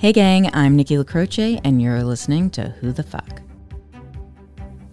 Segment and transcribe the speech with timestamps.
[0.00, 3.42] Hey, gang, I'm Nikki LaCroce, and you're listening to Who the Fuck?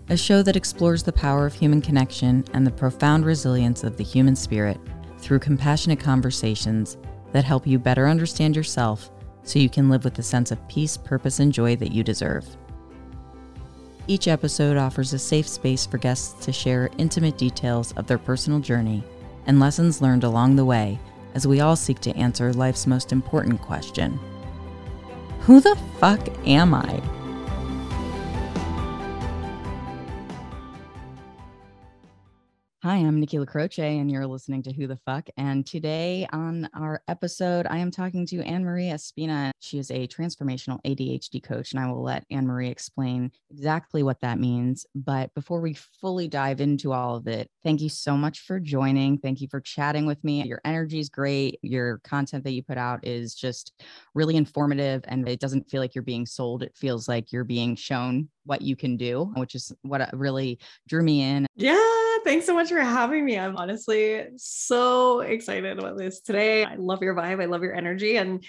[0.09, 4.03] A show that explores the power of human connection and the profound resilience of the
[4.03, 4.77] human spirit
[5.17, 6.97] through compassionate conversations
[7.31, 9.09] that help you better understand yourself
[9.43, 12.45] so you can live with the sense of peace, purpose, and joy that you deserve.
[14.07, 18.59] Each episode offers a safe space for guests to share intimate details of their personal
[18.59, 19.05] journey
[19.45, 20.99] and lessons learned along the way
[21.33, 24.19] as we all seek to answer life's most important question
[25.47, 27.01] who the fuck am I?
[32.87, 35.27] Hi, I'm Nikki LaCroce, and you're listening to Who the Fuck.
[35.35, 39.51] And today on our episode, I am talking to Anne Marie Espina.
[39.59, 44.21] She is a transformational ADHD coach, and I will let Anne Marie explain exactly what
[44.21, 44.85] that means.
[44.95, 49.17] But before we fully dive into all of it, thank you so much for joining.
[49.17, 50.43] Thank you for chatting with me.
[50.43, 51.59] Your energy is great.
[51.63, 53.73] Your content that you put out is just
[54.15, 56.63] really informative, and it doesn't feel like you're being sold.
[56.63, 60.57] It feels like you're being shown what you can do, which is what really
[60.87, 61.47] drew me in.
[61.57, 61.75] Yeah,
[62.27, 63.39] thanks so much for having me.
[63.39, 66.65] I'm honestly so excited about this today.
[66.65, 68.17] I love your vibe, I love your energy.
[68.17, 68.43] And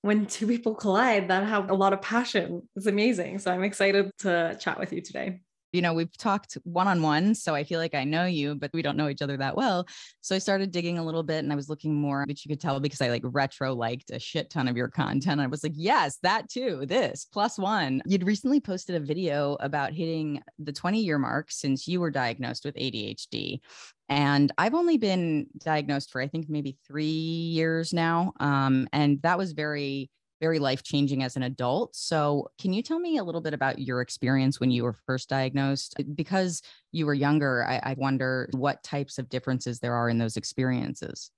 [0.00, 3.40] when two people collide that have a lot of passion, it's amazing.
[3.40, 5.42] So I'm excited to chat with you today
[5.72, 8.70] you know, we've talked one on one, so I feel like I know you, but
[8.72, 9.86] we don't know each other that well.
[10.20, 12.60] So I started digging a little bit and I was looking more, but you could
[12.60, 15.40] tell because I like retro liked a shit ton of your content.
[15.40, 18.02] I was like, yes, that too, this plus one.
[18.06, 22.64] You'd recently posted a video about hitting the 20 year mark since you were diagnosed
[22.64, 23.60] with ADHD.
[24.08, 28.34] And I've only been diagnosed for, I think, maybe three years now.
[28.40, 30.10] Um, and that was very,
[30.42, 31.94] very life changing as an adult.
[31.94, 35.28] So, can you tell me a little bit about your experience when you were first
[35.28, 35.94] diagnosed?
[35.98, 40.18] Uh, because you were younger, I, I wonder what types of differences there are in
[40.18, 41.30] those experiences.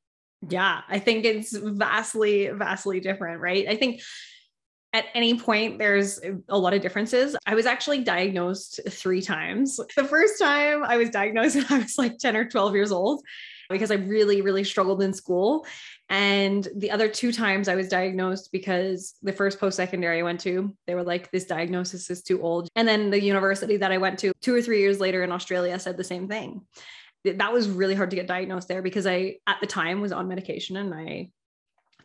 [0.48, 3.68] Yeah, I think it's vastly, vastly different, right?
[3.68, 4.00] I think
[4.94, 10.04] at any point there's a lot of differences i was actually diagnosed three times the
[10.04, 13.20] first time i was diagnosed i was like 10 or 12 years old
[13.70, 15.66] because i really really struggled in school
[16.10, 20.40] and the other two times I was diagnosed because the first post secondary I went
[20.40, 22.68] to, they were like, this diagnosis is too old.
[22.76, 25.78] And then the university that I went to two or three years later in Australia
[25.78, 26.60] said the same thing.
[27.24, 30.28] That was really hard to get diagnosed there because I, at the time, was on
[30.28, 31.30] medication and I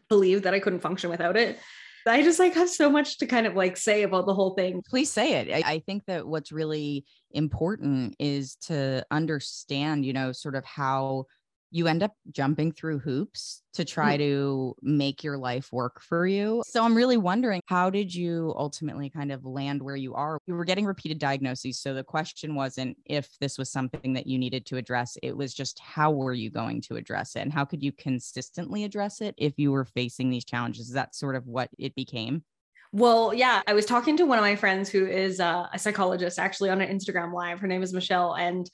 [0.08, 1.59] believed that I couldn't function without it.
[2.08, 4.81] I just like have so much to kind of like say about the whole thing.
[4.90, 5.53] Please say it.
[5.53, 11.26] I, I, think that what's really important is to understand, you know, sort of how
[11.72, 14.19] you end up jumping through hoops to try mm.
[14.19, 16.63] to make your life work for you.
[16.68, 20.40] So I'm really wondering how did you ultimately kind of land where you are?
[20.47, 21.79] You were getting repeated diagnoses.
[21.79, 25.53] So the question wasn't if this was something that you needed to address, it was
[25.53, 27.41] just how were you going to address it?
[27.41, 30.88] And how could you consistently address it if you were facing these challenges?
[30.88, 32.44] Is that sort of what it became?
[32.92, 36.72] Well, yeah, I was talking to one of my friends who is a, psychologist actually
[36.72, 37.60] on an Instagram live.
[37.60, 38.36] Her name is Michelle.
[38.36, 38.68] And,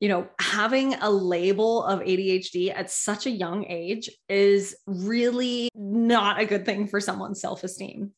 [0.00, 6.40] you know, having a label of ADHD at such a young age is really not
[6.40, 8.10] a good thing for someone's self esteem.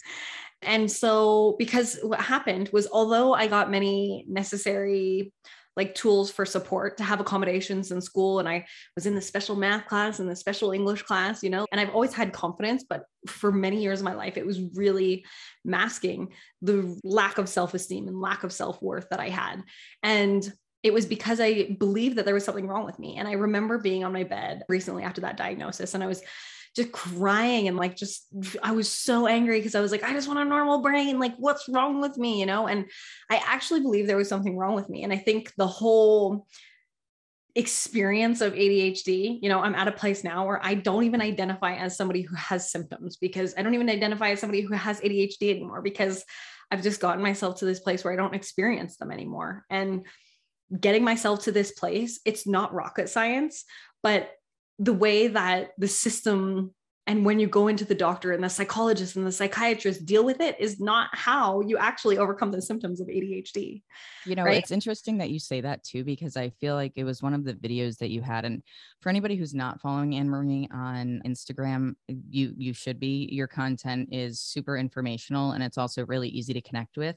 [0.62, 5.32] And so, because what happened was, although I got many necessary
[5.76, 8.38] like tools for support to have accommodations in school.
[8.38, 11.66] And I was in the special math class and the special English class, you know,
[11.72, 15.24] and I've always had confidence, but for many years of my life, it was really
[15.64, 19.62] masking the lack of self esteem and lack of self worth that I had.
[20.02, 20.50] And
[20.82, 23.16] it was because I believed that there was something wrong with me.
[23.16, 26.22] And I remember being on my bed recently after that diagnosis, and I was
[26.74, 28.26] just crying and like just
[28.62, 31.18] I was so angry because I was like, I just want a normal brain.
[31.18, 32.40] Like, what's wrong with me?
[32.40, 32.66] You know?
[32.66, 32.86] And
[33.30, 35.04] I actually believe there was something wrong with me.
[35.04, 36.46] And I think the whole
[37.54, 41.74] experience of ADHD, you know, I'm at a place now where I don't even identify
[41.74, 45.50] as somebody who has symptoms because I don't even identify as somebody who has ADHD
[45.50, 46.24] anymore because
[46.70, 49.66] I've just gotten myself to this place where I don't experience them anymore.
[49.68, 50.06] And
[50.80, 53.64] getting myself to this place, it's not rocket science,
[54.02, 54.30] but
[54.78, 56.74] the way that the system
[57.06, 60.40] and when you go into the doctor and the psychologist and the psychiatrist deal with
[60.40, 63.82] it is not how you actually overcome the symptoms of ADHD.
[64.24, 64.56] You know, right?
[64.56, 67.44] it's interesting that you say that too, because I feel like it was one of
[67.44, 68.44] the videos that you had.
[68.44, 68.62] And
[69.00, 73.28] for anybody who's not following Anne Marie on Instagram, you you should be.
[73.32, 77.16] Your content is super informational and it's also really easy to connect with.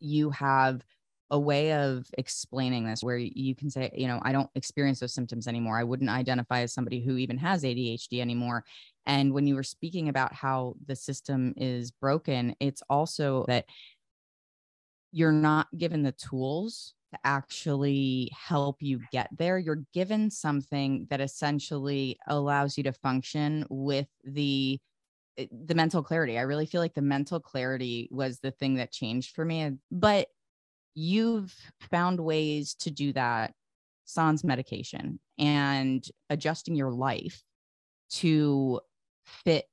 [0.00, 0.82] You have
[1.30, 5.14] a way of explaining this where you can say, you know, I don't experience those
[5.14, 5.78] symptoms anymore.
[5.78, 8.64] I wouldn't identify as somebody who even has ADHD anymore.
[9.06, 13.66] And when you were speaking about how the system is broken, it's also that
[15.12, 19.58] you're not given the tools to actually help you get there.
[19.58, 24.78] You're given something that essentially allows you to function with the
[25.38, 26.38] eh, the mental clarity.
[26.38, 29.72] I really feel like the mental clarity was the thing that changed for me.
[29.90, 30.28] But
[30.94, 31.54] you've
[31.90, 33.52] found ways to do that
[34.04, 37.42] sans medication and adjusting your life
[38.10, 38.80] to
[39.24, 39.66] fit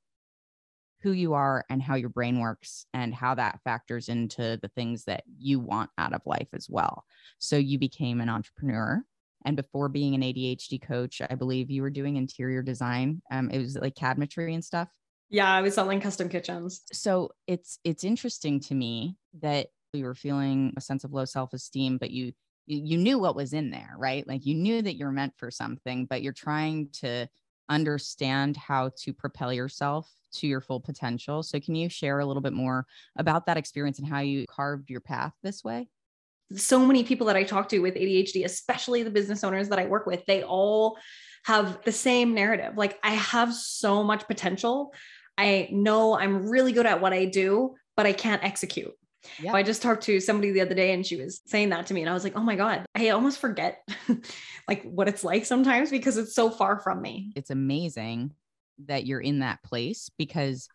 [1.01, 5.05] who you are and how your brain works and how that factors into the things
[5.05, 7.05] that you want out of life as well.
[7.39, 9.03] So you became an entrepreneur.
[9.43, 13.23] And before being an ADHD coach, I believe you were doing interior design.
[13.31, 14.89] Um, it was like cabinetry and stuff.
[15.29, 16.81] Yeah, I was selling custom kitchens.
[16.91, 21.97] So it's it's interesting to me that you were feeling a sense of low self-esteem,
[21.97, 22.33] but you
[22.67, 24.25] you knew what was in there, right?
[24.27, 27.27] Like you knew that you're meant for something, but you're trying to
[27.69, 31.43] understand how to propel yourself to your full potential.
[31.43, 32.85] So, can you share a little bit more
[33.17, 35.89] about that experience and how you carved your path this way?
[36.55, 39.85] So many people that I talk to with ADHD, especially the business owners that I
[39.85, 40.97] work with, they all
[41.45, 42.73] have the same narrative.
[42.75, 44.93] Like, I have so much potential.
[45.37, 48.93] I know I'm really good at what I do, but I can't execute.
[49.41, 49.53] Yep.
[49.53, 52.01] I just talked to somebody the other day and she was saying that to me
[52.01, 53.87] and I was like, "Oh my god, I almost forget
[54.67, 58.33] like what it's like sometimes because it's so far from me." It's amazing
[58.85, 60.67] that you're in that place because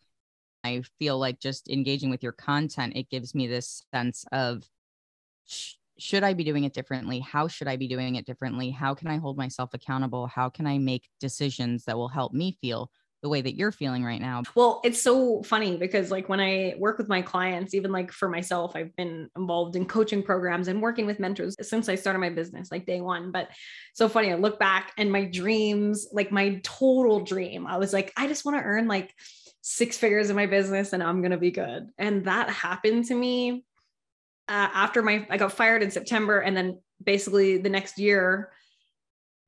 [0.63, 4.65] I feel like just engaging with your content it gives me this sense of
[5.47, 7.21] sh- should I be doing it differently?
[7.21, 8.71] How should I be doing it differently?
[8.71, 10.27] How can I hold myself accountable?
[10.27, 12.91] How can I make decisions that will help me feel
[13.27, 14.45] the way that you're feeling right now.
[14.55, 18.29] Well, it's so funny because like when I work with my clients, even like for
[18.29, 22.31] myself, I've been involved in coaching programs and working with mentors since I started my
[22.31, 23.33] business, like day one.
[23.33, 23.49] But
[23.95, 28.13] so funny, I look back and my dreams, like my total dream, I was like,
[28.17, 29.13] I just want to earn like
[29.61, 31.89] six figures in my business and I'm going to be good.
[31.99, 33.65] And that happened to me
[34.49, 36.39] uh, after my, I got fired in September.
[36.39, 38.53] And then basically the next year,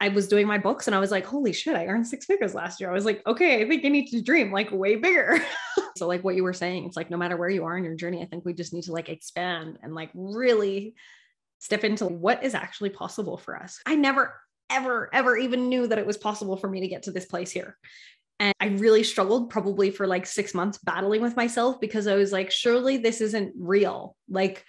[0.00, 2.54] I was doing my books and I was like, holy shit, I earned six figures
[2.54, 2.88] last year.
[2.88, 5.40] I was like, okay, I think I need to dream like way bigger.
[5.96, 7.96] so, like what you were saying, it's like no matter where you are in your
[7.96, 10.94] journey, I think we just need to like expand and like really
[11.58, 13.80] step into what is actually possible for us.
[13.84, 14.40] I never,
[14.70, 17.50] ever, ever even knew that it was possible for me to get to this place
[17.50, 17.76] here.
[18.40, 22.32] And I really struggled probably for like six months battling with myself because I was
[22.32, 24.14] like, surely this isn't real.
[24.28, 24.64] Like,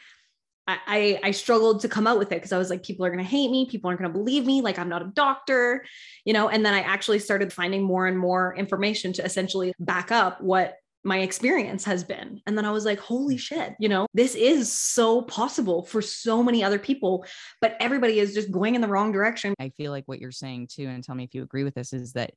[0.88, 3.24] I, I struggled to come out with it because I was like, people are going
[3.24, 3.66] to hate me.
[3.66, 4.62] People aren't going to believe me.
[4.62, 5.86] Like, I'm not a doctor,
[6.26, 6.50] you know?
[6.50, 10.76] And then I actually started finding more and more information to essentially back up what
[11.04, 12.42] my experience has been.
[12.46, 13.40] And then I was like, holy mm.
[13.40, 17.26] shit, you know, this is so possible for so many other people,
[17.62, 19.54] but everybody is just going in the wrong direction.
[19.60, 21.94] I feel like what you're saying too, and tell me if you agree with this,
[21.94, 22.34] is that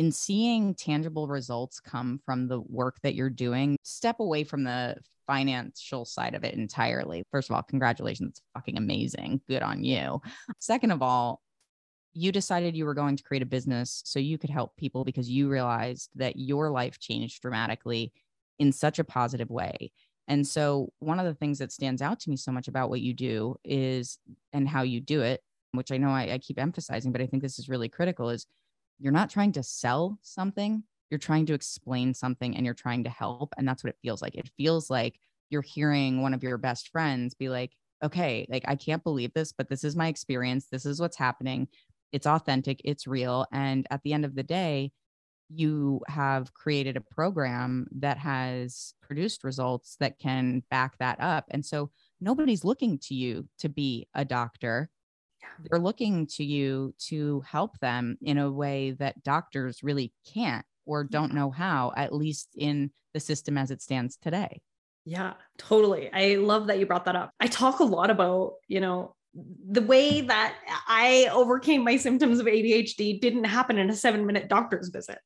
[0.00, 4.96] in seeing tangible results come from the work that you're doing, step away from the
[5.26, 7.22] financial side of it entirely.
[7.30, 8.30] First of all, congratulations.
[8.30, 9.42] It's fucking amazing.
[9.46, 10.22] Good on you.
[10.58, 11.42] Second of all,
[12.14, 15.28] you decided you were going to create a business so you could help people because
[15.28, 18.10] you realized that your life changed dramatically
[18.58, 19.92] in such a positive way.
[20.28, 23.02] And so, one of the things that stands out to me so much about what
[23.02, 24.18] you do is,
[24.54, 25.42] and how you do it,
[25.72, 28.46] which I know I, I keep emphasizing, but I think this is really critical, is
[29.00, 33.10] you're not trying to sell something, you're trying to explain something and you're trying to
[33.10, 33.52] help.
[33.56, 34.34] And that's what it feels like.
[34.34, 35.18] It feels like
[35.48, 39.52] you're hearing one of your best friends be like, okay, like I can't believe this,
[39.52, 40.66] but this is my experience.
[40.70, 41.68] This is what's happening.
[42.12, 43.46] It's authentic, it's real.
[43.52, 44.92] And at the end of the day,
[45.52, 51.46] you have created a program that has produced results that can back that up.
[51.50, 51.90] And so
[52.20, 54.90] nobody's looking to you to be a doctor
[55.64, 61.04] they're looking to you to help them in a way that doctors really can't or
[61.04, 64.60] don't know how, at least in the system as it stands today.
[65.04, 66.10] Yeah, totally.
[66.12, 67.30] I love that you brought that up.
[67.40, 70.56] I talk a lot about, you know, the way that
[70.88, 75.18] I overcame my symptoms of ADHD didn't happen in a seven minute doctor's visit.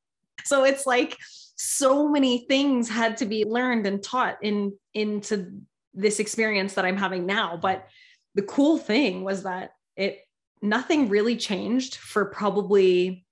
[0.44, 1.16] So it's like
[1.56, 5.60] so many things had to be learned and taught in into
[5.94, 7.56] this experience that I'm having now.
[7.56, 7.86] But
[8.34, 10.20] the cool thing was that it
[10.62, 13.24] nothing really changed for probably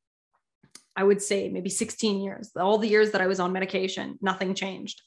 [0.95, 2.51] I would say maybe 16 years.
[2.55, 5.01] All the years that I was on medication, nothing changed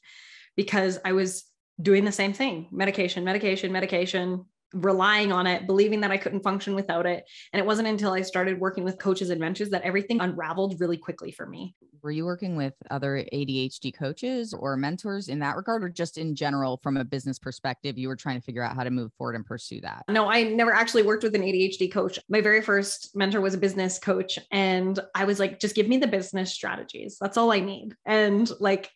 [0.55, 1.43] because I was
[1.79, 4.45] doing the same thing medication, medication, medication,
[4.75, 7.23] relying on it, believing that I couldn't function without it.
[7.53, 10.97] And it wasn't until I started working with coaches and mentors that everything unraveled really
[10.97, 11.73] quickly for me.
[12.03, 16.35] Were you working with other ADHD coaches or mentors in that regard, or just in
[16.35, 19.35] general from a business perspective, you were trying to figure out how to move forward
[19.35, 20.03] and pursue that?
[20.09, 22.19] No, I never actually worked with an ADHD coach.
[22.29, 24.37] My very first mentor was a business coach.
[24.51, 27.17] And I was like, just give me the business strategies.
[27.19, 27.95] That's all I need.
[28.05, 28.91] And like,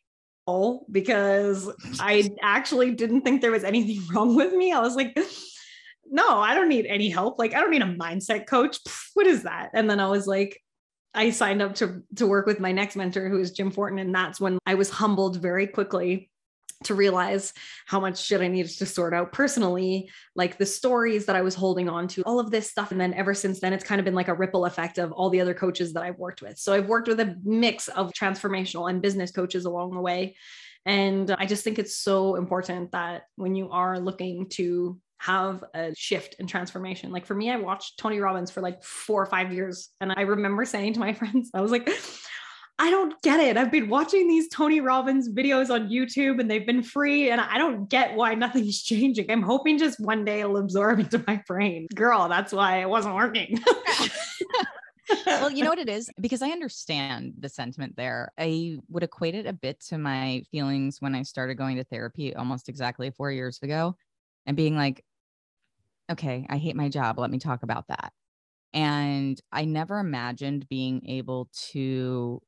[0.50, 1.70] all because
[2.00, 4.72] I actually didn't think there was anything wrong with me.
[4.72, 5.18] I was like,
[6.10, 7.40] no, I don't need any help.
[7.40, 8.80] Like, I don't need a mindset coach.
[9.14, 9.70] What is that?
[9.74, 10.62] And then I was like,
[11.14, 14.14] I signed up to to work with my next mentor, who is Jim Fortin, and
[14.14, 16.30] that's when I was humbled very quickly
[16.86, 17.54] to realize
[17.88, 21.54] how much shit I needed to sort out personally, like the stories that I was
[21.54, 22.92] holding on to, all of this stuff.
[22.92, 25.30] And then ever since then, it's kind of been like a ripple effect of all
[25.30, 26.58] the other coaches that I've worked with.
[26.58, 30.38] So I've worked with a mix of transformational and business coaches along the way.
[30.86, 35.94] And I just think it's so important that when you are looking to have a
[35.96, 37.12] shift and transformation.
[37.12, 39.90] Like for me, I watched Tony Robbins for like four or five years.
[40.02, 41.90] And I remember saying to my friends, I was like,
[42.82, 43.58] I don't get it.
[43.58, 47.58] I've been watching these Tony Robbins videos on YouTube and they've been free, and I
[47.58, 49.30] don't get why nothing's changing.
[49.30, 51.88] I'm hoping just one day it'll absorb into my brain.
[51.94, 53.60] Girl, that's why it wasn't working.
[55.26, 56.10] well, you know what it is?
[56.22, 58.32] Because I understand the sentiment there.
[58.38, 62.34] I would equate it a bit to my feelings when I started going to therapy
[62.34, 63.98] almost exactly four years ago
[64.46, 65.04] and being like,
[66.10, 67.20] okay, I hate my job.
[67.20, 68.14] Let me talk about that.
[68.74, 72.42] And I never imagined being able to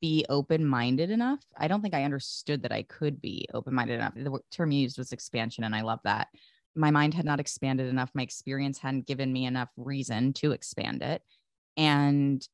[0.00, 1.40] be open minded enough.
[1.56, 4.14] I don't think I understood that I could be open minded enough.
[4.14, 6.28] The term used was expansion, and I love that.
[6.74, 8.10] My mind had not expanded enough.
[8.14, 11.22] My experience hadn't given me enough reason to expand it.
[11.76, 12.46] And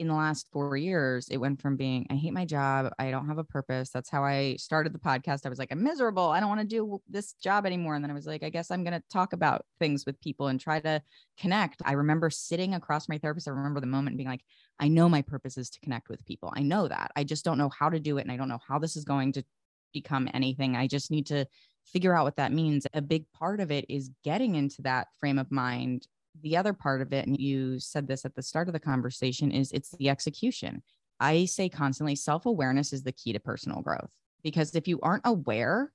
[0.00, 2.90] in the last four years, it went from being, I hate my job.
[2.98, 3.90] I don't have a purpose.
[3.90, 5.44] That's how I started the podcast.
[5.44, 6.30] I was like, I'm miserable.
[6.30, 7.94] I don't want to do this job anymore.
[7.94, 10.46] And then I was like, I guess I'm going to talk about things with people
[10.46, 11.02] and try to
[11.38, 11.82] connect.
[11.84, 13.46] I remember sitting across my therapist.
[13.46, 14.40] I remember the moment being like,
[14.78, 16.50] I know my purpose is to connect with people.
[16.56, 17.12] I know that.
[17.14, 18.22] I just don't know how to do it.
[18.22, 19.44] And I don't know how this is going to
[19.92, 20.76] become anything.
[20.76, 21.44] I just need to
[21.84, 22.86] figure out what that means.
[22.94, 26.06] A big part of it is getting into that frame of mind
[26.42, 29.50] the other part of it, and you said this at the start of the conversation,
[29.50, 30.82] is it's the execution.
[31.18, 35.26] I say constantly self awareness is the key to personal growth because if you aren't
[35.26, 35.92] aware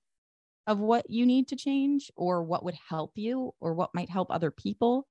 [0.68, 4.32] of what you need to change or what would help you or what might help
[4.32, 5.08] other people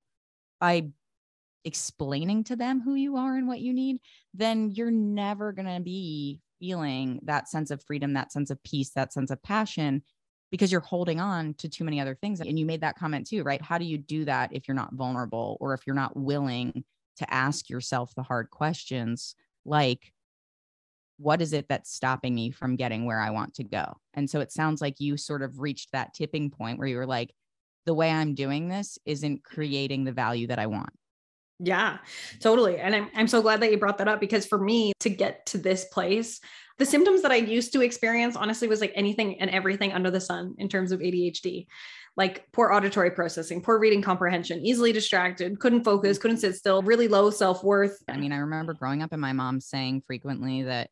[0.61, 0.89] by
[1.65, 3.99] explaining to them who you are and what you need,
[4.35, 8.91] then you're never going to be feeling that sense of freedom, that sense of peace,
[8.91, 10.03] that sense of passion
[10.55, 12.39] because you're holding on to too many other things.
[12.39, 13.61] And you made that comment too, right?
[13.61, 16.85] How do you do that if you're not vulnerable or if you're not willing
[17.17, 19.35] to ask yourself the hard questions
[19.65, 20.13] like,
[21.19, 23.97] what is it that's stopping me from getting where I want to go?
[24.15, 27.05] And so it sounds like you sort of reached that tipping point where you were
[27.07, 27.35] like,
[27.85, 30.91] the way I'm doing this isn't creating the value that I want.
[31.61, 31.99] Yeah,
[32.41, 32.79] totally.
[32.79, 35.47] And I'm, I'm so glad that you brought that up because for me to get
[35.47, 36.41] to this place,
[36.79, 40.21] the symptoms that I used to experience honestly was like anything and everything under the
[40.21, 41.67] sun in terms of ADHD,
[42.17, 47.07] like poor auditory processing, poor reading comprehension, easily distracted, couldn't focus, couldn't sit still, really
[47.07, 48.03] low self worth.
[48.09, 50.91] I mean, I remember growing up and my mom saying frequently that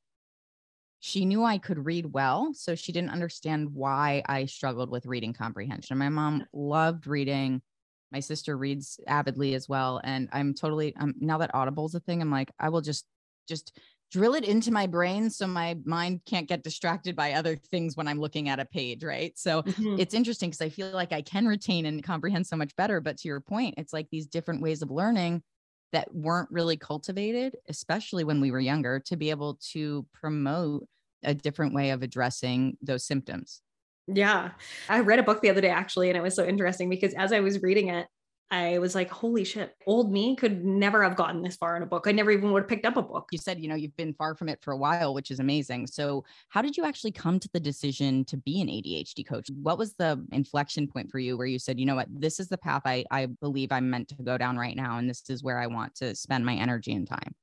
[1.01, 2.55] she knew I could read well.
[2.55, 5.99] So she didn't understand why I struggled with reading comprehension.
[5.99, 7.61] My mom loved reading.
[8.13, 10.01] My sister reads avidly as well.
[10.05, 13.07] And I'm totally, um, now that Audible's a thing, I'm like, I will just,
[13.49, 13.79] just
[14.13, 18.07] drill it into my brain so my mind can't get distracted by other things when
[18.07, 19.33] I'm looking at a page, right?
[19.37, 19.99] So mm-hmm.
[19.99, 23.01] it's interesting because I feel like I can retain and comprehend so much better.
[23.01, 25.43] But to your point, it's like these different ways of learning
[25.93, 30.87] that weren't really cultivated, especially when we were younger, to be able to promote
[31.23, 33.63] a different way of addressing those symptoms.
[34.07, 34.51] Yeah.
[34.89, 37.33] I read a book the other day actually, and it was so interesting because as
[37.33, 38.07] I was reading it,
[38.53, 41.87] I was like, holy shit, old me could never have gotten this far in a
[41.87, 42.07] book.
[42.07, 43.29] I never even would have picked up a book.
[43.33, 45.87] You said, you know, you've been far from it for a while, which is amazing.
[45.87, 49.49] So, how did you actually come to the decision to be an ADHD coach?
[49.63, 52.49] What was the inflection point for you where you said, you know what, this is
[52.49, 55.43] the path I, I believe I'm meant to go down right now, and this is
[55.43, 57.35] where I want to spend my energy and time?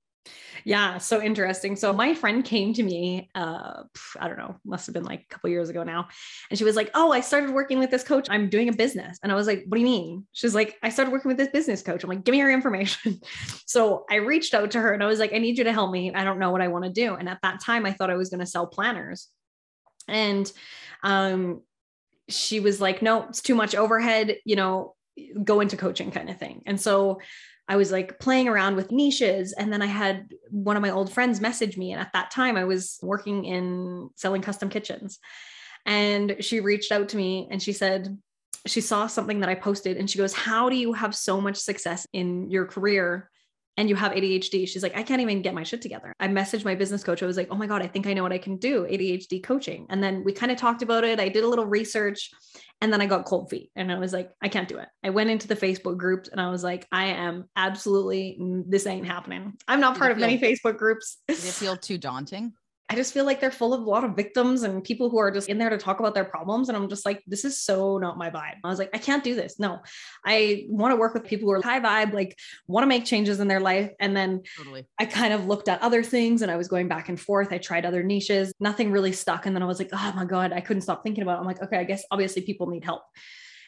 [0.65, 1.75] Yeah, so interesting.
[1.75, 3.83] So my friend came to me, uh,
[4.19, 6.07] I don't know, must have been like a couple years ago now.
[6.49, 8.27] And she was like, Oh, I started working with this coach.
[8.29, 9.17] I'm doing a business.
[9.23, 10.25] And I was like, What do you mean?
[10.33, 12.03] She's like, I started working with this business coach.
[12.03, 13.19] I'm like, Give me your information.
[13.65, 15.91] so I reached out to her and I was like, I need you to help
[15.91, 16.13] me.
[16.13, 17.15] I don't know what I want to do.
[17.15, 19.27] And at that time, I thought I was going to sell planners.
[20.07, 20.51] And
[21.03, 21.61] um,
[22.27, 24.95] she was like, No, it's too much overhead, you know,
[25.43, 26.63] go into coaching kind of thing.
[26.65, 27.19] And so
[27.69, 29.53] I was like playing around with niches.
[29.53, 31.91] And then I had one of my old friends message me.
[31.91, 35.19] And at that time, I was working in selling custom kitchens.
[35.85, 38.17] And she reached out to me and she said,
[38.65, 41.55] she saw something that I posted and she goes, How do you have so much
[41.57, 43.29] success in your career
[43.79, 44.67] and you have ADHD.
[44.67, 46.13] She's like, I can't even get my shit together.
[46.19, 47.23] I messaged my business coach.
[47.23, 49.41] I was like, oh my God, I think I know what I can do ADHD
[49.41, 49.87] coaching.
[49.89, 51.17] And then we kind of talked about it.
[51.17, 52.29] I did a little research
[52.81, 54.89] and then I got cold feet and I was like, I can't do it.
[55.01, 59.07] I went into the Facebook groups and I was like, I am absolutely, this ain't
[59.07, 59.53] happening.
[59.65, 61.19] I'm not part of many Facebook groups.
[61.29, 62.51] Did it feel too daunting?
[62.91, 65.29] I just feel like they're full of a lot of victims and people who are
[65.29, 66.69] just in there to talk about their problems.
[66.69, 68.55] And I'm just like, this is so not my vibe.
[68.63, 69.59] I was like, I can't do this.
[69.59, 69.79] No,
[70.25, 72.35] I want to work with people who are high vibe, like
[72.67, 73.91] want to make changes in their life.
[73.99, 74.87] And then totally.
[74.97, 77.53] I kind of looked at other things and I was going back and forth.
[77.53, 79.45] I tried other niches, nothing really stuck.
[79.45, 81.41] And then I was like, oh my God, I couldn't stop thinking about it.
[81.41, 83.03] I'm like, okay, I guess obviously people need help.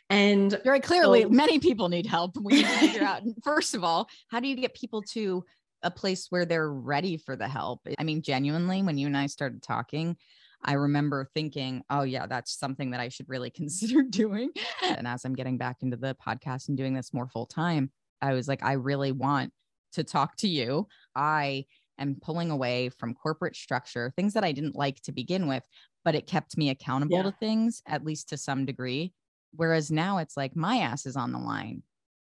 [0.09, 2.35] And very clearly, so- many people need help.
[2.41, 5.45] We need to figure out, first of all, how do you get people to
[5.83, 7.81] a place where they're ready for the help.
[7.97, 10.15] I mean, genuinely, when you and I started talking,
[10.63, 14.51] I remember thinking, oh, yeah, that's something that I should really consider doing.
[14.83, 18.33] And as I'm getting back into the podcast and doing this more full time, I
[18.33, 19.51] was like, I really want
[19.93, 20.87] to talk to you.
[21.15, 21.65] I
[21.97, 25.63] am pulling away from corporate structure, things that I didn't like to begin with,
[26.05, 27.23] but it kept me accountable yeah.
[27.23, 29.13] to things, at least to some degree.
[29.53, 31.83] Whereas now it's like my ass is on the line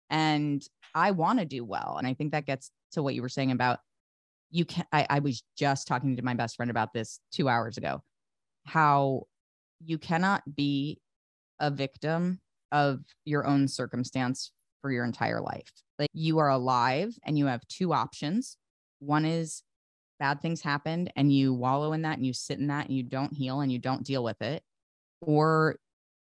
[0.10, 0.64] and
[0.96, 1.96] I want to do well.
[1.98, 3.80] And I think that gets to what you were saying about
[4.50, 7.78] you can I, I was just talking to my best friend about this two hours
[7.78, 8.02] ago
[8.66, 9.24] how
[9.84, 11.00] you cannot be
[11.60, 12.40] a victim
[12.72, 17.68] of your own circumstance for your entire life like you are alive and you have
[17.68, 18.58] two options
[19.00, 19.64] one is
[20.20, 23.04] bad things happened and you wallow in that and you sit in that and you
[23.04, 24.64] don't heal and you don't deal with it
[25.22, 25.78] or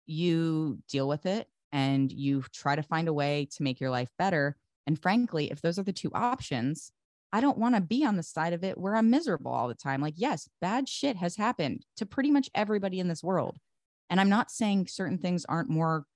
[0.06, 4.10] you deal with it and you try to find a way to make your life
[4.18, 6.90] better and frankly, if those are the two options,
[7.32, 9.74] I don't want to be on the side of it where I'm miserable all the
[9.74, 10.00] time.
[10.00, 13.58] Like, yes, bad shit has happened to pretty much everybody in this world.
[14.08, 16.06] And I'm not saying certain things aren't more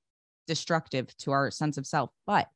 [0.49, 2.49] destructive to our sense of self, but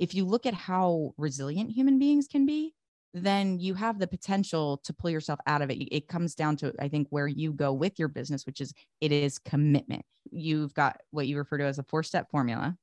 [0.00, 2.74] if you look at how resilient human beings can be,
[3.14, 5.74] then you have the potential to pull yourself out of it.
[5.74, 9.12] It comes down to, I think, where you go with your business, which is it
[9.12, 10.04] is commitment.
[10.32, 12.76] You've got what you refer to as a four step formula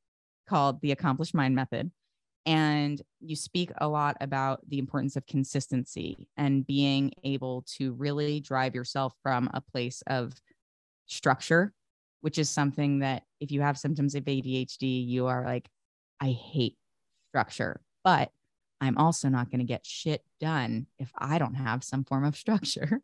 [0.48, 1.92] called the accomplished mind method
[2.46, 8.40] and you speak a lot about the importance of consistency and being able to really
[8.40, 10.34] drive yourself from a place of
[11.06, 11.74] structure,
[12.22, 15.70] which is something that if you have symptoms of ADHD, you are like,
[16.20, 16.78] I hate
[17.30, 18.32] structure, but
[18.82, 22.36] I'm also not going to get shit done if I don't have some form of
[22.36, 23.02] structure.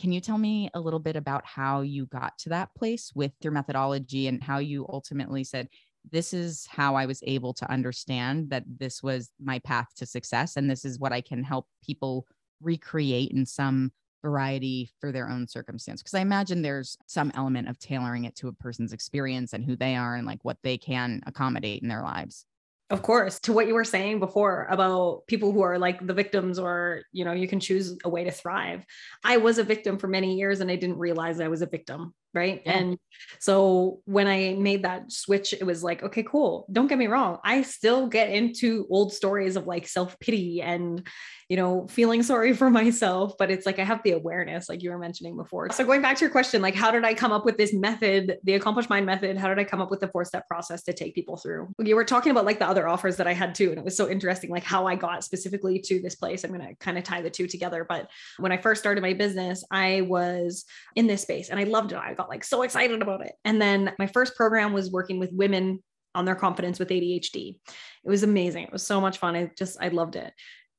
[0.00, 3.32] Can you tell me a little bit about how you got to that place with
[3.42, 5.68] your methodology and how you ultimately said,
[6.10, 10.56] this is how I was able to understand that this was my path to success.
[10.56, 12.26] And this is what I can help people
[12.62, 16.02] recreate in some variety for their own circumstance.
[16.02, 19.76] Because I imagine there's some element of tailoring it to a person's experience and who
[19.76, 22.46] they are and like what they can accommodate in their lives.
[22.90, 26.58] Of course, to what you were saying before about people who are like the victims,
[26.58, 28.84] or you know, you can choose a way to thrive.
[29.22, 32.14] I was a victim for many years and I didn't realize I was a victim
[32.34, 32.62] right?
[32.64, 32.78] Yeah.
[32.78, 32.98] and
[33.40, 36.66] so when i made that switch it was like okay cool.
[36.70, 37.38] Don't get me wrong.
[37.44, 41.06] I still get into old stories of like self-pity and
[41.48, 44.90] you know feeling sorry for myself but it's like i have the awareness like you
[44.90, 45.70] were mentioning before.
[45.70, 48.38] So going back to your question like how did i come up with this method
[48.44, 49.36] the accomplished mind method?
[49.36, 51.68] How did i come up with the four step process to take people through?
[51.78, 53.96] You were talking about like the other offers that i had too and it was
[53.96, 56.44] so interesting like how i got specifically to this place.
[56.44, 59.14] I'm going to kind of tie the two together but when i first started my
[59.14, 60.64] business i was
[60.96, 61.98] in this space and i loved it.
[61.98, 63.32] I got like so excited about it.
[63.44, 65.82] And then my first program was working with women
[66.14, 67.56] on their confidence with ADHD.
[67.56, 68.64] It was amazing.
[68.64, 69.36] It was so much fun.
[69.36, 70.32] I just, I loved it.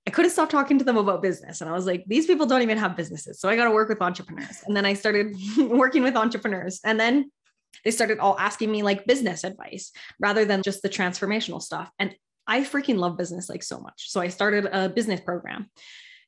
[0.08, 1.62] I couldn't stop talking to them about business.
[1.62, 3.40] And I was like, these people don't even have businesses.
[3.40, 4.64] So I got to work with entrepreneurs.
[4.66, 6.80] And then I started working with entrepreneurs.
[6.84, 7.32] And then
[7.86, 11.92] they started all asking me like business advice rather than just the transformational stuff.
[12.00, 12.16] And
[12.48, 14.10] I freaking love business like so much.
[14.10, 15.70] So I started a business program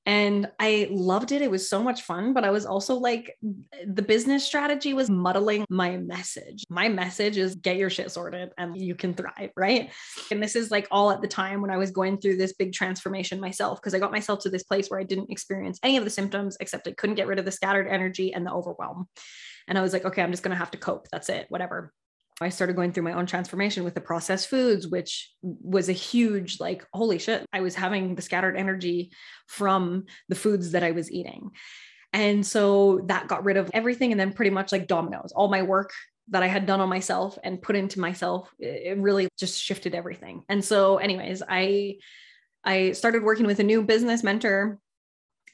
[0.05, 1.43] and I loved it.
[1.43, 3.37] It was so much fun, but I was also like,
[3.85, 6.63] the business strategy was muddling my message.
[6.69, 9.91] My message is get your shit sorted and you can thrive, right?
[10.31, 12.73] And this is like all at the time when I was going through this big
[12.73, 16.03] transformation myself, because I got myself to this place where I didn't experience any of
[16.03, 19.07] the symptoms except I couldn't get rid of the scattered energy and the overwhelm.
[19.67, 21.09] And I was like, okay, I'm just going to have to cope.
[21.11, 21.93] That's it, whatever.
[22.41, 26.59] I started going through my own transformation with the processed foods, which was a huge,
[26.59, 29.11] like, holy shit, I was having the scattered energy
[29.47, 31.51] from the foods that I was eating.
[32.13, 34.11] And so that got rid of everything.
[34.11, 35.91] And then pretty much like dominoes, all my work
[36.29, 40.43] that I had done on myself and put into myself, it really just shifted everything.
[40.49, 41.97] And so, anyways, I
[42.63, 44.79] I started working with a new business mentor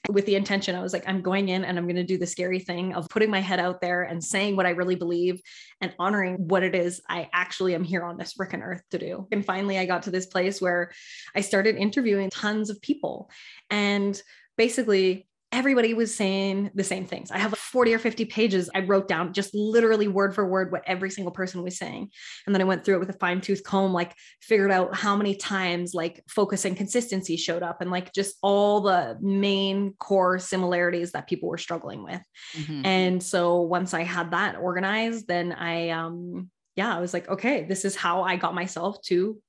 [0.10, 2.26] with the intention I was like, I'm going in and I'm going to do the
[2.26, 5.42] scary thing of putting my head out there and saying what I really believe
[5.82, 9.28] and honoring what it is I actually am here on this frickin' earth to do.
[9.32, 10.92] And finally, I got to this place where
[11.36, 13.30] I started interviewing tons of people.
[13.70, 14.20] And
[14.58, 17.32] basically, everybody was saying the same things.
[17.32, 20.72] I have like 40 or 50 pages I wrote down just literally word for word
[20.72, 22.12] what every single person was saying.
[22.46, 25.16] And then I went through it with a fine tooth comb, like figured out how
[25.16, 30.38] many times like focus and consistency showed up and like just all the main core
[30.38, 32.22] similarities that people were struggling with.
[32.56, 32.86] Mm-hmm.
[32.86, 37.64] And so once I had that organized, then I, um, yeah, I was like, okay,
[37.64, 39.42] this is how I got myself to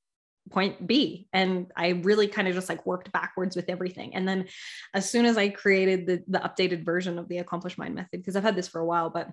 [0.50, 1.28] point B.
[1.32, 4.14] And I really kind of just like worked backwards with everything.
[4.14, 4.46] And then
[4.94, 8.36] as soon as I created the, the updated version of the accomplished mind method, because
[8.36, 9.30] I've had this for a while, but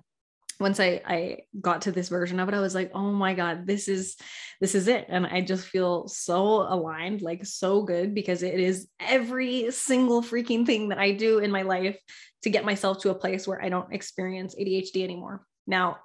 [0.58, 3.66] once I, I got to this version of it, I was like, oh my God,
[3.66, 4.16] this is
[4.60, 5.06] this is it.
[5.08, 10.64] And I just feel so aligned, like so good because it is every single freaking
[10.64, 11.98] thing that I do in my life
[12.42, 15.44] to get myself to a place where I don't experience ADHD anymore.
[15.66, 15.98] Now,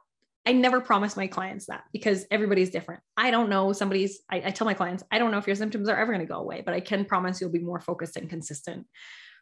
[0.46, 3.02] I never promise my clients that because everybody's different.
[3.16, 5.88] I don't know somebody's, I, I tell my clients, I don't know if your symptoms
[5.88, 8.30] are ever going to go away, but I can promise you'll be more focused and
[8.30, 8.88] consistent.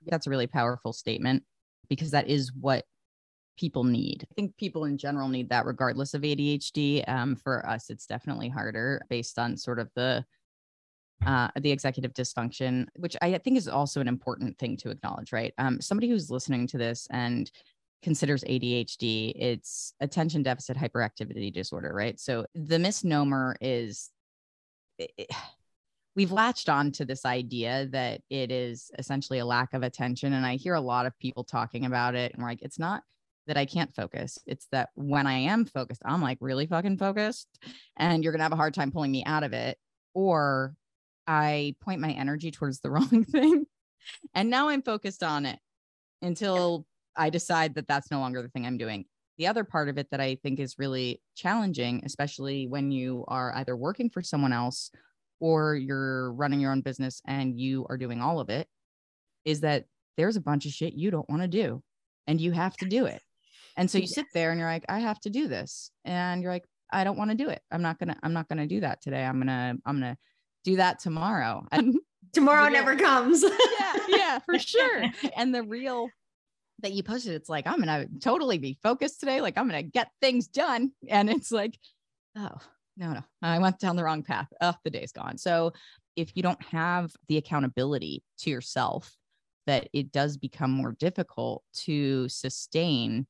[0.06, 1.44] That's a really powerful statement
[1.88, 2.84] because that is what
[3.58, 4.26] people need.
[4.30, 7.08] I think people in general need that regardless of ADHD.
[7.08, 10.26] Um, for us, it's definitely harder based on sort of the
[11.26, 15.54] uh, the executive dysfunction, which I think is also an important thing to acknowledge, right?
[15.58, 17.52] Um, somebody who's listening to this and
[18.02, 22.20] considers ADHD, it's attention deficit hyperactivity disorder, right?
[22.20, 24.10] So the misnomer is
[25.00, 25.36] eh, eh, it,
[26.16, 30.34] we've latched on to this idea that it is essentially a lack of attention.
[30.34, 33.04] And I hear a lot of people talking about it and we're like, it's not
[33.48, 34.38] that I can't focus.
[34.46, 37.48] It's that when I am focused, I'm like really fucking focused
[37.96, 39.78] and you're going to have a hard time pulling me out of it.
[40.14, 40.76] Or
[41.26, 43.66] I point my energy towards the wrong thing.
[44.34, 45.60] And now I'm focused on it
[46.22, 46.86] until
[47.16, 49.06] I decide that that's no longer the thing I'm doing.
[49.38, 53.56] The other part of it that I think is really challenging, especially when you are
[53.56, 54.92] either working for someone else
[55.40, 58.68] or you're running your own business and you are doing all of it,
[59.46, 59.86] is that
[60.18, 61.82] there's a bunch of shit you don't want to do
[62.28, 63.22] and you have to do it.
[63.78, 65.92] And so you sit there and you're like, I have to do this.
[66.04, 67.62] And you're like, I don't want to do it.
[67.72, 69.24] I'm not going to, I'm not going to do that today.
[69.24, 70.18] I'm going to, I'm going to
[70.66, 71.66] do that tomorrow.
[71.72, 71.96] And
[72.34, 73.42] tomorrow never comes.
[73.42, 75.06] yeah, yeah, for sure.
[75.38, 76.10] And the real
[76.82, 79.42] that you posted, it's like, I'm going to totally be focused today.
[79.42, 80.92] Like, I'm going to get things done.
[81.10, 81.78] And it's like,
[82.38, 82.58] oh,
[82.98, 84.48] no, no, I went down the wrong path.
[84.62, 85.38] Oh, the day's gone.
[85.38, 85.74] So
[86.16, 89.16] if you don't have the accountability to yourself,
[89.66, 93.26] that it does become more difficult to sustain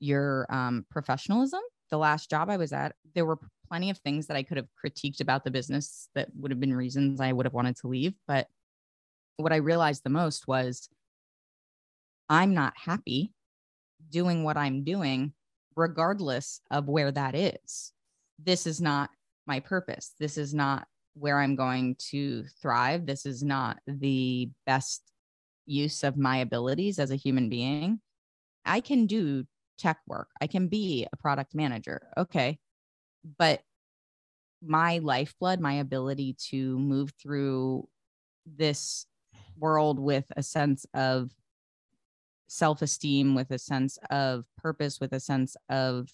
[0.00, 1.60] your um, professionalism.
[1.90, 4.68] The last job I was at, there were plenty of things that I could have
[4.84, 8.14] critiqued about the business that would have been reasons I would have wanted to leave.
[8.26, 8.48] But
[9.36, 10.88] what I realized the most was
[12.28, 13.32] I'm not happy
[14.10, 15.32] doing what I'm doing,
[15.74, 17.92] regardless of where that is.
[18.38, 19.10] This is not
[19.46, 20.14] my purpose.
[20.18, 23.06] This is not where I'm going to thrive.
[23.06, 25.02] This is not the best
[25.64, 28.00] use of my abilities as a human being.
[28.64, 29.44] I can do
[29.78, 32.08] tech work, I can be a product manager.
[32.16, 32.58] Okay.
[33.38, 33.60] But
[34.62, 37.88] my lifeblood, my ability to move through
[38.46, 39.06] this
[39.58, 41.30] world with a sense of
[42.46, 46.08] self esteem, with a sense of purpose, with a sense of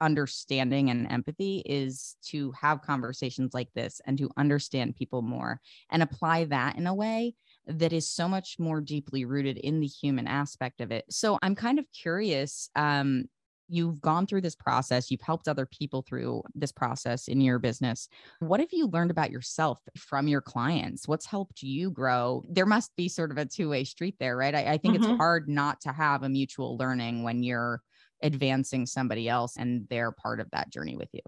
[0.00, 6.02] understanding and empathy is to have conversations like this and to understand people more and
[6.02, 7.32] apply that in a way
[7.66, 11.04] that is so much more deeply rooted in the human aspect of it.
[11.08, 13.26] So I'm kind of curious um,
[13.68, 18.08] you've gone through this process, you've helped other people through this process in your business.
[18.40, 21.08] What have you learned about yourself from your clients?
[21.08, 22.42] What's helped you grow?
[22.48, 24.54] There must be sort of a two way street there, right?
[24.54, 25.10] I, I think mm-hmm.
[25.10, 27.80] it's hard not to have a mutual learning when you're
[28.22, 31.22] advancing somebody else and they're part of that journey with you.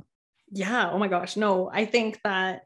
[0.51, 0.91] Yeah.
[0.91, 1.37] Oh my gosh.
[1.37, 2.63] No, I think that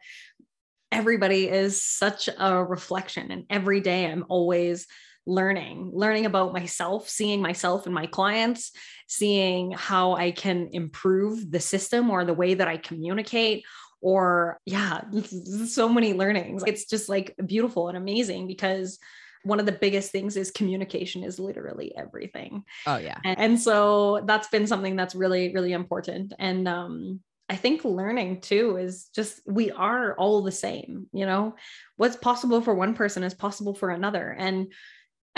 [0.91, 4.87] everybody is such a reflection and every day i'm always
[5.29, 8.73] learning, learning about myself, seeing myself and my clients,
[9.07, 13.65] seeing how I can improve the system or the way that I communicate.
[14.01, 15.03] Or, yeah,
[15.67, 16.65] so many learnings.
[16.67, 18.99] It's just like beautiful and amazing because
[19.45, 22.65] one of the biggest things is communication is literally everything.
[22.87, 23.19] Oh, yeah.
[23.23, 26.33] And, and so that's been something that's really, really important.
[26.39, 31.57] And, um, I think learning too is just we are all the same, you know.
[31.97, 34.37] What's possible for one person is possible for another.
[34.39, 34.71] And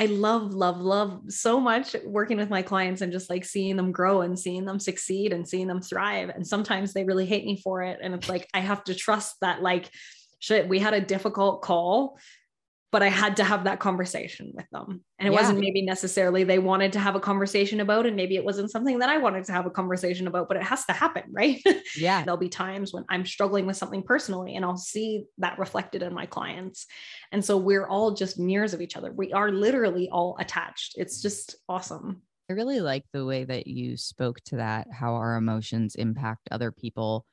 [0.00, 3.92] I love, love, love so much working with my clients and just like seeing them
[3.92, 6.30] grow and seeing them succeed and seeing them thrive.
[6.30, 7.98] And sometimes they really hate me for it.
[8.02, 9.90] And it's like, I have to trust that, like,
[10.38, 12.18] shit, we had a difficult call.
[12.92, 15.04] But I had to have that conversation with them.
[15.18, 15.38] And it Yeah.
[15.40, 18.98] wasn't maybe necessarily they wanted to have a conversation about, and maybe it wasn't something
[18.98, 21.62] that I wanted to have a conversation about, but it has to happen, right?
[21.96, 22.24] Yeah.
[22.24, 26.12] There'll be times when I'm struggling with something personally, and I'll see that reflected in
[26.14, 26.86] my clients.
[27.30, 29.12] And so we're all just mirrors of each other.
[29.12, 30.94] We are literally all attached.
[30.96, 32.22] It's just awesome.
[32.50, 36.72] I really like the way that you spoke to that, how our emotions impact other
[36.72, 37.24] people.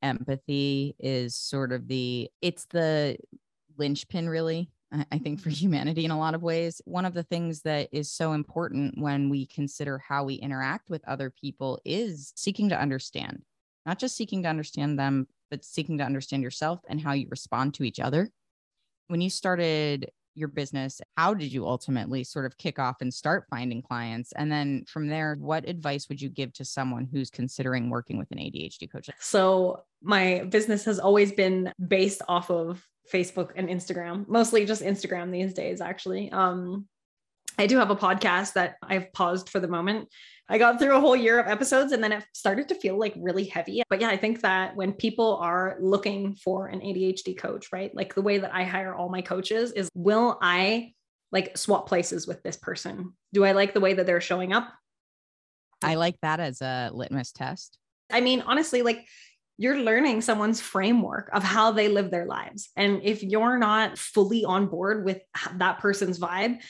[0.00, 3.18] Empathy is sort of the, it's the
[3.76, 4.70] linchpin, really,
[5.10, 6.82] I think, for humanity in a lot of ways.
[6.84, 11.06] One of the things that is so important when we consider how we interact with
[11.08, 13.42] other people is seeking to understand,
[13.86, 17.72] not just seeking to understand them, but seeking to understand yourself and how you respond
[17.74, 18.30] to each other.
[19.08, 23.46] When you started your business, how did you ultimately sort of kick off and start
[23.50, 24.32] finding clients?
[24.32, 28.30] And then from there, what advice would you give to someone who's considering working with
[28.30, 29.10] an ADHD coach?
[29.18, 35.30] So my business has always been based off of Facebook and Instagram, mostly just Instagram
[35.30, 36.30] these days, actually.
[36.30, 36.86] Um,
[37.58, 40.08] I do have a podcast that I've paused for the moment.
[40.48, 43.14] I got through a whole year of episodes and then it started to feel like
[43.16, 43.82] really heavy.
[43.88, 47.94] But yeah, I think that when people are looking for an ADHD coach, right?
[47.94, 50.92] Like the way that I hire all my coaches is will I
[51.30, 53.14] like swap places with this person?
[53.32, 54.68] Do I like the way that they're showing up?
[55.82, 57.78] I like that as a litmus test.
[58.10, 59.06] I mean, honestly, like
[59.58, 62.70] you're learning someone's framework of how they live their lives.
[62.76, 65.20] And if you're not fully on board with
[65.56, 66.60] that person's vibe,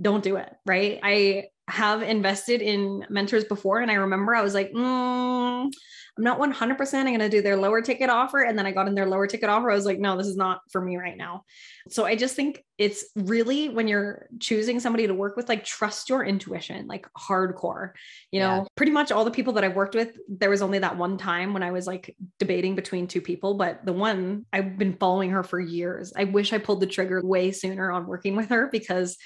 [0.00, 0.52] don't do it.
[0.66, 1.00] Right.
[1.02, 3.80] I have invested in mentors before.
[3.80, 5.70] And I remember I was like, mm,
[6.18, 8.40] I'm not 100% I'm going to do their lower ticket offer.
[8.40, 9.70] And then I got in their lower ticket offer.
[9.70, 11.44] I was like, no, this is not for me right now.
[11.90, 16.08] So I just think it's really when you're choosing somebody to work with, like trust
[16.08, 17.90] your intuition, like hardcore.
[18.32, 18.64] You know, Yeah.
[18.74, 21.52] pretty much all the people that I've worked with, there was only that one time
[21.52, 25.42] when I was like debating between two people, but the one I've been following her
[25.42, 26.14] for years.
[26.16, 29.18] I wish I pulled the trigger way sooner on working with her because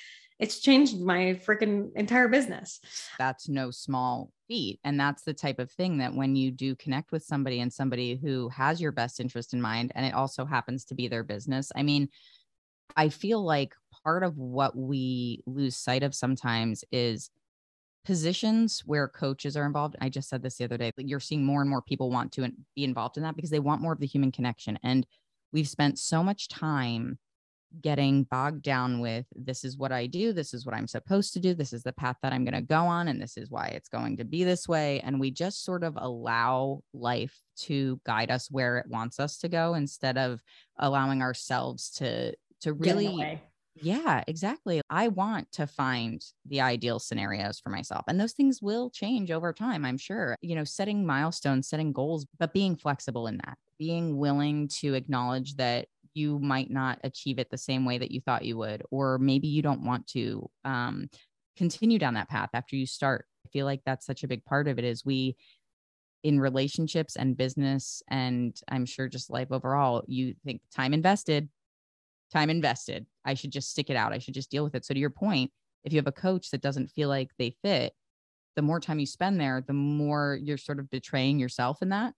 [0.43, 2.81] it's changed my freaking entire business.
[3.17, 4.81] That's no small feat.
[4.83, 8.17] And that's the type of thing that when you do connect with somebody and somebody
[8.21, 11.71] who has your best interest in mind, and it also happens to be their business.
[11.77, 12.09] I mean,
[12.97, 13.73] I feel like
[14.05, 17.31] part of what we lose sight of sometimes is
[18.05, 19.95] positions where coaches are involved.
[20.01, 20.91] I just said this the other day.
[20.97, 23.81] You're seeing more and more people want to be involved in that because they want
[23.81, 24.77] more of the human connection.
[24.83, 25.07] And
[25.53, 27.21] we've spent so much time
[27.81, 31.41] getting bogged down with this is what I do, this is what I'm supposed to
[31.41, 33.69] do, this is the path that I'm going to go on, and this is why
[33.69, 35.01] it's going to be this way.
[35.01, 39.49] And we just sort of allow life to guide us where it wants us to
[39.49, 40.43] go instead of
[40.79, 43.41] allowing ourselves to to really
[43.81, 44.83] yeah, exactly.
[44.91, 48.05] I want to find the ideal scenarios for myself.
[48.07, 50.37] And those things will change over time, I'm sure.
[50.43, 55.57] You know, setting milestones, setting goals, but being flexible in that, being willing to acknowledge
[55.57, 59.19] that you might not achieve it the same way that you thought you would, or
[59.19, 61.09] maybe you don't want to um,
[61.57, 63.27] continue down that path after you start.
[63.47, 65.37] I feel like that's such a big part of it is we
[66.23, 71.49] in relationships and business and I'm sure just life overall, you think time invested,
[72.33, 73.07] time invested.
[73.25, 74.13] I should just stick it out.
[74.13, 74.85] I should just deal with it.
[74.85, 75.51] So to your point,
[75.85, 77.93] if you have a coach that doesn't feel like they fit,
[78.55, 82.15] the more time you spend there, the more you're sort of betraying yourself in that.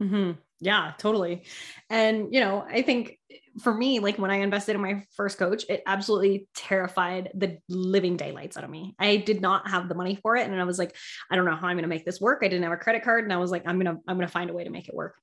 [0.00, 1.44] Hmm Yeah, totally.
[1.90, 3.18] And, you know, I think
[3.60, 8.16] for me, like when I invested in my first coach, it absolutely terrified the living
[8.16, 8.94] daylights out of me.
[8.98, 10.48] I did not have the money for it.
[10.48, 10.94] And I was like,
[11.30, 12.40] I don't know how I'm going to make this work.
[12.42, 13.24] I didn't have a credit card.
[13.24, 14.88] And I was like, I'm going to, I'm going to find a way to make
[14.88, 15.16] it work.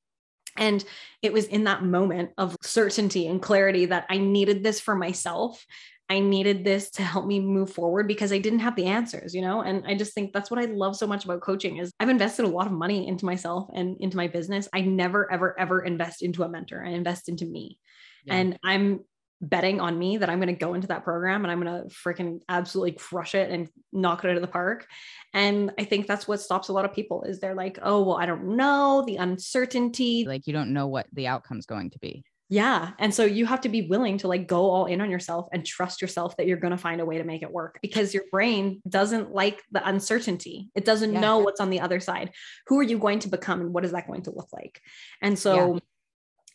[0.58, 0.84] And
[1.22, 5.66] it was in that moment of certainty and clarity that I needed this for myself.
[6.10, 9.42] I needed this to help me move forward because I didn't have the answers, you
[9.42, 9.62] know?
[9.62, 12.46] And I just think that's what I love so much about coaching is I've invested
[12.46, 14.68] a lot of money into myself and into my business.
[14.74, 16.86] I never ever ever invest into a mentor.
[16.86, 17.80] I invest into me.
[18.26, 18.36] Yeah.
[18.36, 19.00] And I'm
[19.42, 21.94] betting on me that I'm going to go into that program and I'm going to
[21.94, 24.88] freaking absolutely crush it and knock it out of the park.
[25.34, 28.18] And I think that's what stops a lot of people is they're like, "Oh, well,
[28.18, 32.24] I don't know, the uncertainty, Like you don't know what the outcome's going to be.
[32.48, 32.92] Yeah.
[33.00, 35.66] And so you have to be willing to like go all in on yourself and
[35.66, 38.24] trust yourself that you're going to find a way to make it work because your
[38.32, 40.70] brain doesn't like the uncertainty.
[40.76, 41.20] It doesn't Yeah.
[41.22, 42.32] know what's on the other side.
[42.68, 44.80] Who are you going to become and what is that going to look like?
[45.22, 45.80] And so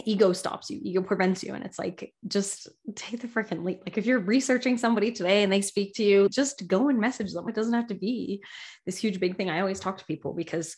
[0.06, 1.54] ego stops you, ego prevents you.
[1.54, 3.80] And it's like, just take the freaking leap.
[3.84, 7.32] Like if you're researching somebody today and they speak to you, just go and message
[7.32, 7.48] them.
[7.48, 8.42] It doesn't have to be
[8.86, 9.50] this huge, big thing.
[9.50, 10.74] I always talk to people because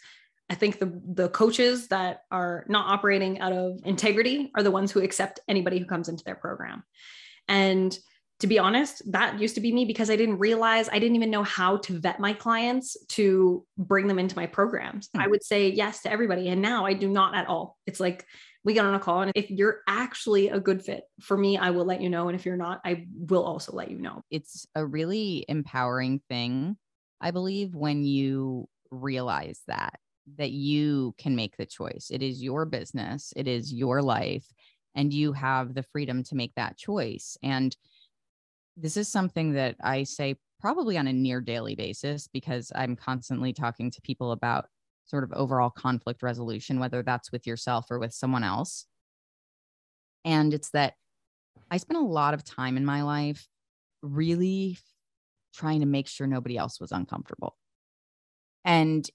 [0.52, 4.92] I think the the coaches that are not operating out of integrity are the ones
[4.92, 6.84] who accept anybody who comes into their program.
[7.48, 7.98] And
[8.40, 11.30] to be honest, that used to be me because I didn't realize I didn't even
[11.30, 15.08] know how to vet my clients to bring them into my programs.
[15.08, 15.20] Mm-hmm.
[15.22, 16.50] I would say yes to everybody.
[16.50, 17.78] And now I do not at all.
[17.86, 18.26] It's like
[18.62, 19.22] we get on a call.
[19.22, 22.28] And if you're actually a good fit for me, I will let you know.
[22.28, 24.20] And if you're not, I will also let you know.
[24.30, 26.76] It's a really empowering thing,
[27.22, 29.98] I believe, when you realize that
[30.37, 32.08] that you can make the choice.
[32.11, 34.46] It is your business, it is your life,
[34.94, 37.37] and you have the freedom to make that choice.
[37.42, 37.76] And
[38.76, 43.52] this is something that I say probably on a near daily basis because I'm constantly
[43.52, 44.66] talking to people about
[45.04, 48.87] sort of overall conflict resolution, whether that's with yourself or with someone else.
[50.24, 50.94] And it's that
[51.70, 53.48] I spent a lot of time in my life
[54.02, 54.78] really
[55.54, 57.56] trying to make sure nobody else was uncomfortable.
[58.64, 59.08] And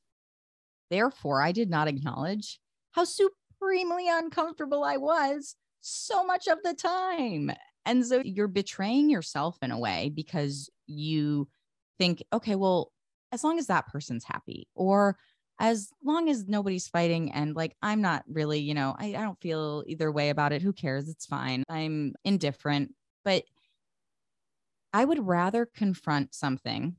[0.90, 2.60] therefore, I did not acknowledge
[2.92, 7.52] how supremely uncomfortable I was so much of the time.
[7.86, 11.48] And so you're betraying yourself in a way because you
[11.98, 12.92] think, okay, well,
[13.32, 15.18] as long as that person's happy, or
[15.60, 19.42] as long as nobody's fighting and like I'm not really, you know, I, I don't
[19.42, 20.62] feel either way about it.
[20.62, 21.10] Who cares?
[21.10, 21.64] It's fine.
[21.68, 22.94] I'm indifferent.
[23.26, 23.44] But
[24.94, 26.96] I would rather confront something.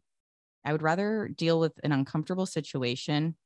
[0.64, 3.36] I would rather deal with an uncomfortable situation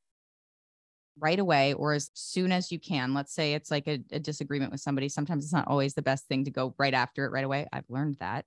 [1.22, 3.14] right away or as soon as you can.
[3.14, 5.08] Let's say it's like a, a, disagreement with somebody.
[5.08, 7.66] Sometimes it's not always the best thing to go right after it right away.
[7.72, 8.44] I've learned that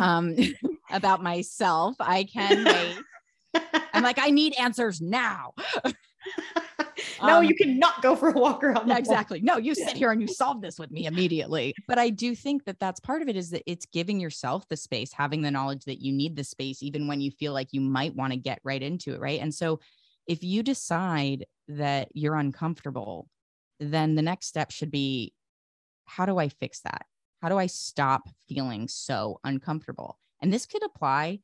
[0.00, 0.34] um,
[0.90, 1.96] about myself.
[2.00, 2.96] I can wait.
[3.92, 5.52] I'm like, I need answers now.
[7.22, 8.90] no, um, you cannot go for a walk around.
[8.90, 9.40] exactly.
[9.40, 11.74] No, you sit here and you solve this with me immediately.
[11.86, 14.76] But I do think that that's part of it is that it's giving yourself the
[14.76, 17.80] space, having the knowledge that you need the space, even when you feel like you
[17.80, 19.20] might want to get right into it.
[19.20, 19.40] Right.
[19.40, 19.80] And so
[20.26, 23.28] if you decide that you're uncomfortable,
[23.80, 25.32] then the next step should be
[26.04, 27.06] how do I fix that?
[27.42, 30.18] How do I stop feeling so uncomfortable?
[30.40, 31.40] And this could apply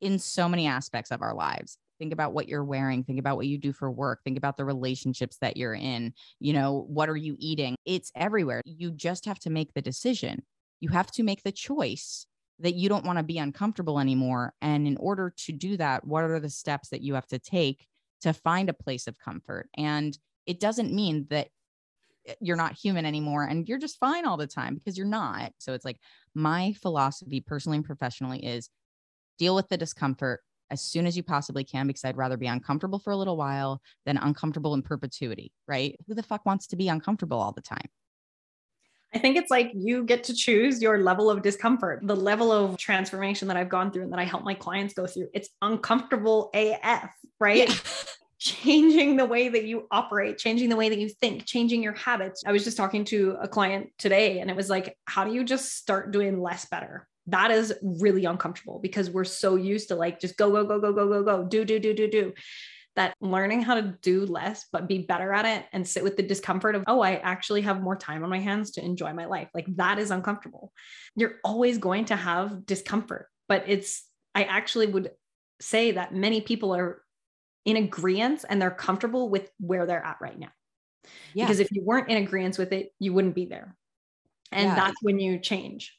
[0.00, 1.78] in so many aspects of our lives.
[1.98, 4.64] Think about what you're wearing, think about what you do for work, think about the
[4.64, 6.12] relationships that you're in.
[6.38, 7.74] You know, what are you eating?
[7.84, 8.62] It's everywhere.
[8.64, 10.42] You just have to make the decision.
[10.80, 12.26] You have to make the choice
[12.60, 14.52] that you don't want to be uncomfortable anymore.
[14.60, 17.86] And in order to do that, what are the steps that you have to take
[18.22, 19.68] to find a place of comfort?
[19.76, 21.48] And it doesn't mean that
[22.26, 25.52] eh, you're not human anymore and you're just fine all the time because you're not.
[25.58, 25.98] So it's like
[26.34, 28.70] my philosophy, personally and professionally, is
[29.38, 32.98] deal with the discomfort as soon as you possibly can because I'd rather be uncomfortable
[32.98, 35.96] for a little while than uncomfortable in perpetuity, right?
[36.06, 37.88] Who the fuck wants to be uncomfortable all the time?
[39.14, 42.76] I think it's like you get to choose your level of discomfort, the level of
[42.76, 45.28] transformation that I've gone through and that I help my clients go through.
[45.32, 47.68] It's uncomfortable AF, right?
[47.68, 47.74] Yeah.
[48.38, 52.44] changing the way that you operate, changing the way that you think, changing your habits.
[52.46, 55.42] I was just talking to a client today and it was like, how do you
[55.42, 57.08] just start doing less better?
[57.26, 60.92] That is really uncomfortable because we're so used to like just go, go, go, go,
[60.92, 62.32] go, go, go, do, do, do, do, do.
[62.98, 66.22] That learning how to do less, but be better at it and sit with the
[66.24, 69.48] discomfort of, oh, I actually have more time on my hands to enjoy my life.
[69.54, 70.72] Like that is uncomfortable.
[71.14, 75.12] You're always going to have discomfort, but it's, I actually would
[75.60, 77.02] say that many people are
[77.64, 80.50] in agreement and they're comfortable with where they're at right now.
[81.34, 81.44] Yeah.
[81.44, 83.76] Because if you weren't in agreement with it, you wouldn't be there.
[84.50, 84.74] And yeah.
[84.74, 85.97] that's when you change.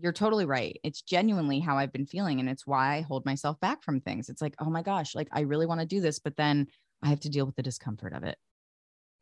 [0.00, 0.78] You're totally right.
[0.82, 2.40] It's genuinely how I've been feeling.
[2.40, 4.28] And it's why I hold myself back from things.
[4.28, 6.66] It's like, oh my gosh, like I really want to do this, but then
[7.02, 8.36] I have to deal with the discomfort of it.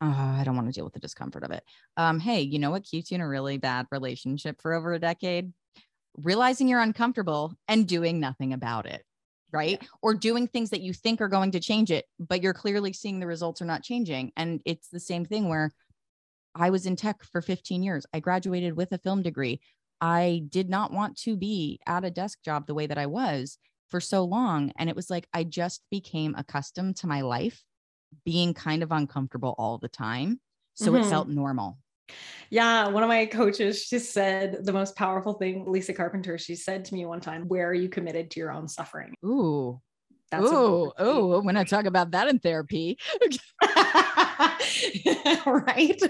[0.01, 1.63] Oh, I don't want to deal with the discomfort of it.
[1.95, 4.99] Um, hey, you know what keeps you in a really bad relationship for over a
[4.99, 5.53] decade?
[6.17, 9.03] Realizing you're uncomfortable and doing nothing about it
[9.55, 9.77] right?
[9.81, 9.87] Yeah.
[10.01, 13.19] Or doing things that you think are going to change it, but you're clearly seeing
[13.19, 14.31] the results are not changing.
[14.35, 15.71] And it's the same thing where
[16.53, 18.05] I was in tech for 15 years.
[18.13, 19.61] I graduated with a film degree.
[20.01, 23.57] I did not want to be at a desk job the way that I was
[23.89, 24.71] for so long.
[24.77, 27.63] And it was like I just became accustomed to my life
[28.25, 30.39] being kind of uncomfortable all the time.
[30.73, 31.03] So mm-hmm.
[31.03, 31.77] it felt normal.
[32.49, 36.85] Yeah, one of my coaches, she said the most powerful thing, Lisa Carpenter, she said
[36.85, 39.13] to me one time, Where are you committed to your own suffering?
[39.25, 39.81] Ooh.
[40.31, 42.97] That's oh, oh, when I talk about that in therapy.
[45.45, 46.01] right.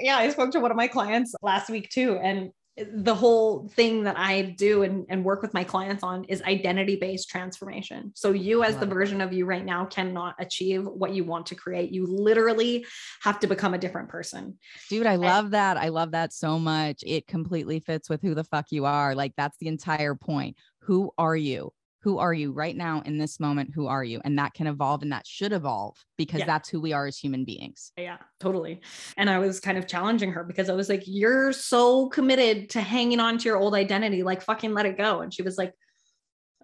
[0.00, 2.18] Yeah, I spoke to one of my clients last week too.
[2.20, 6.42] And the whole thing that I do and, and work with my clients on is
[6.42, 8.12] identity based transformation.
[8.14, 11.54] So, you, as the version of you right now, cannot achieve what you want to
[11.54, 11.92] create.
[11.92, 12.84] You literally
[13.22, 14.58] have to become a different person.
[14.90, 15.76] Dude, I love and- that.
[15.76, 17.04] I love that so much.
[17.06, 19.14] It completely fits with who the fuck you are.
[19.14, 20.56] Like, that's the entire point.
[20.80, 21.72] Who are you?
[22.04, 23.70] Who are you right now in this moment?
[23.74, 24.20] Who are you?
[24.24, 26.46] And that can evolve and that should evolve because Yeah.
[26.46, 27.92] that's who we are as human beings.
[27.96, 28.82] Yeah, totally.
[29.16, 32.82] And I was kind of challenging her because I was like, You're so committed to
[32.82, 35.22] hanging on to your old identity, like fucking let it go.
[35.22, 35.72] And she was like,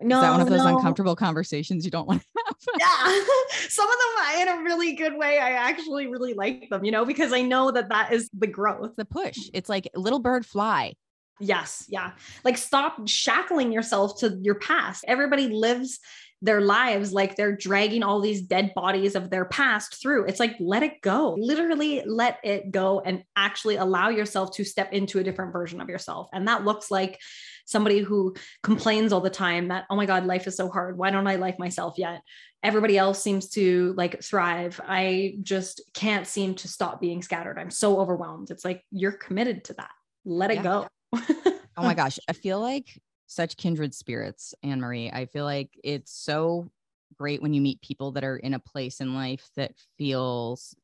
[0.00, 2.56] No, Is that one of those no." uncomfortable conversations you don't want to have?
[2.78, 3.22] Yeah,
[3.68, 5.38] some of them in a really good way.
[5.38, 8.92] I actually really like them, you know, because I know that that is the growth.
[8.96, 9.38] the push.
[9.54, 10.94] It's like little bird fly.
[11.40, 11.86] Yes.
[11.88, 12.12] Yeah.
[12.44, 15.04] Like stop shackling yourself to your past.
[15.08, 15.98] Everybody lives
[16.42, 20.24] their lives like they're dragging all these dead bodies of their past through.
[20.24, 21.36] It's like, let it go.
[21.38, 25.90] Literally let it go and actually allow yourself to step into a different version of
[25.90, 26.30] yourself.
[26.32, 27.18] And that looks like
[27.66, 30.96] somebody who complains all the time that, oh my God, life is so hard.
[30.96, 32.22] Why don't I like myself yet?
[32.62, 34.80] Everybody else seems to like thrive.
[34.82, 37.58] I just can't seem to stop being scattered.
[37.58, 38.50] I'm so overwhelmed.
[38.50, 39.90] It's like, you're committed to that.
[40.24, 40.62] Let it Yeah.
[40.62, 40.88] go.
[41.12, 42.18] Oh my gosh.
[42.28, 45.10] I feel like such kindred spirits, Anne Marie.
[45.10, 46.70] I feel like it's so
[47.16, 50.74] great when you meet people that are in a place in life that feels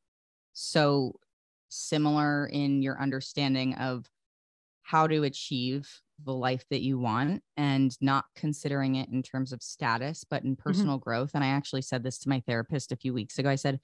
[0.52, 1.14] so
[1.68, 4.06] similar in your understanding of
[4.82, 9.62] how to achieve the life that you want and not considering it in terms of
[9.62, 10.62] status, but in mm-hmm.
[10.62, 11.32] personal growth.
[11.34, 13.50] And I actually said this to my therapist a few weeks ago.
[13.50, 13.80] I said,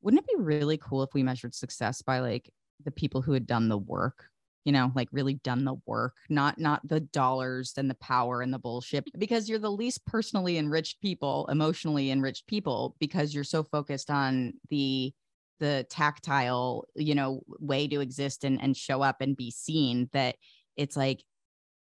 [0.00, 2.50] wouldn't it be really cool if we measured success by like
[2.84, 4.26] the people who had done the work
[4.66, 8.52] you know like really done the work not not the dollars and the power and
[8.52, 9.18] the bullshit mm-hmm.
[9.18, 14.52] because you're the least personally enriched people emotionally enriched people because you're so focused on
[14.68, 15.12] the
[15.60, 20.34] the tactile you know way to exist and and show up and be seen that
[20.76, 21.22] it's like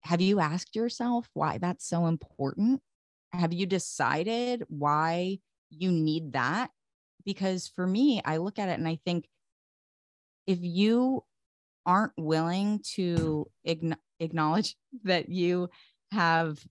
[0.01, 2.81] have you asked yourself why that's so important?
[3.31, 5.37] Have you decided why
[5.69, 6.71] you need that?
[7.25, 9.29] Because for me i look at it and i think
[10.45, 11.23] if you
[11.85, 15.69] aren't willing to ign- acknowledge that you
[16.11, 16.65] have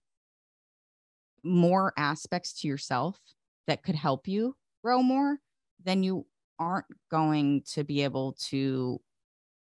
[1.45, 3.21] more aspects to yourself
[3.67, 5.39] that could help you grow more,
[5.83, 6.27] then you
[6.59, 9.01] aren't going to be able to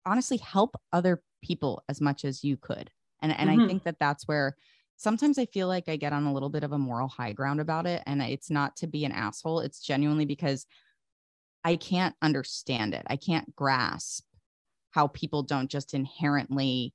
[0.07, 2.91] honestly help other people as much as you could.
[3.23, 3.69] And and I Mhm.
[3.69, 4.57] think that that's where
[4.97, 7.61] sometimes I feel like I get on a little bit of a moral high ground
[7.61, 10.67] about it and it's not to be an asshole, it's genuinely because
[11.65, 13.03] I can't understand it.
[13.09, 14.27] I can't grasp
[14.95, 16.95] how people don't just inherently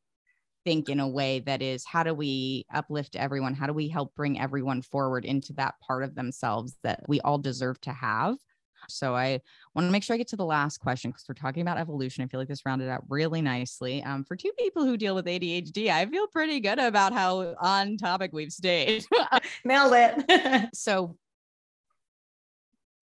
[0.64, 3.54] think in a way that is how do we uplift everyone?
[3.54, 7.38] How do we help bring everyone forward into that part of themselves that we all
[7.38, 8.38] deserve to have?
[8.88, 9.42] So I
[9.76, 12.24] want to make sure I get to the last question because we're talking about evolution.
[12.24, 14.02] I feel like this rounded out really nicely.
[14.04, 17.98] Um, for two people who deal with ADHD, I feel pretty good about how on
[17.98, 19.06] topic we've stayed.
[19.66, 20.70] Nailed it.
[20.74, 21.18] so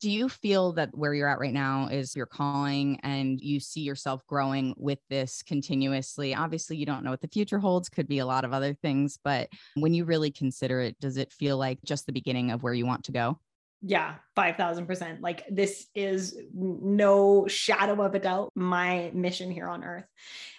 [0.01, 3.81] do you feel that where you're at right now is your calling and you see
[3.81, 6.35] yourself growing with this continuously?
[6.35, 9.19] Obviously you don't know what the future holds could be a lot of other things
[9.23, 12.75] but when you really consider it does it feel like just the beginning of where
[12.75, 13.39] you want to go
[13.89, 15.21] yeah, 5000%.
[15.21, 20.05] Like this is no shadow of a doubt my mission here on earth.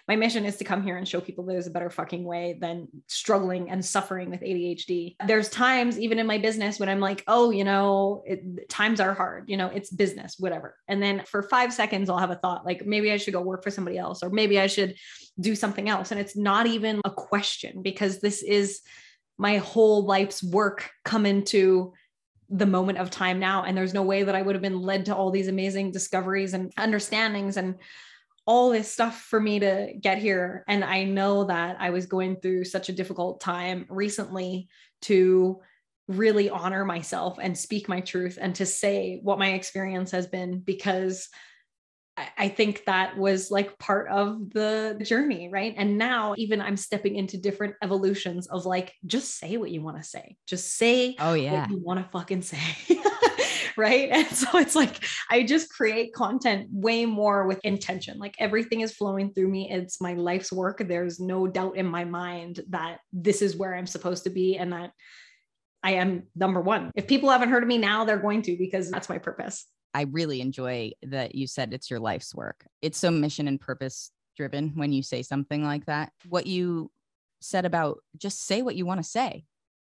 [0.07, 2.88] My mission is to come here and show people there's a better fucking way than
[3.07, 5.17] struggling and suffering with ADHD.
[5.25, 9.13] There's times even in my business when I'm like, "Oh, you know, it, times are
[9.13, 12.65] hard, you know, it's business, whatever." And then for 5 seconds I'll have a thought
[12.65, 14.95] like maybe I should go work for somebody else or maybe I should
[15.38, 18.82] do something else and it's not even a question because this is
[19.38, 21.93] my whole life's work come into
[22.49, 23.63] the moment of time now.
[23.63, 26.53] And there's no way that I would have been led to all these amazing discoveries
[26.53, 27.75] and understandings and
[28.45, 30.63] all this stuff for me to get here.
[30.67, 34.69] And I know that I was going through such a difficult time recently
[35.03, 35.59] to
[36.07, 40.59] really honor myself and speak my truth and to say what my experience has been
[40.59, 41.27] because
[42.38, 45.76] I- think that was like part of the journey, right?
[45.78, 49.97] And now, even I'm stepping into different evolutions of like, just say what you want
[49.97, 50.36] to say.
[50.47, 52.59] Just say oh yeah what you want to fucking say.
[53.78, 54.09] right.
[54.11, 58.18] And so it's like, I just create content way more with intention.
[58.18, 59.70] Like everything is flowing through me.
[59.70, 60.84] It's my life's work.
[60.86, 64.74] There's no doubt in my mind that this is where I'm supposed to be and
[64.74, 64.91] that
[65.84, 66.91] I am number one.
[66.95, 69.65] If people haven't heard of me now, they're going to because that's my purpose.
[69.93, 72.65] I really enjoy that you said it's your life's work.
[72.81, 76.11] It's so mission and purpose driven when you say something like that.
[76.29, 76.91] What you
[77.39, 79.45] said about just say what you want to say,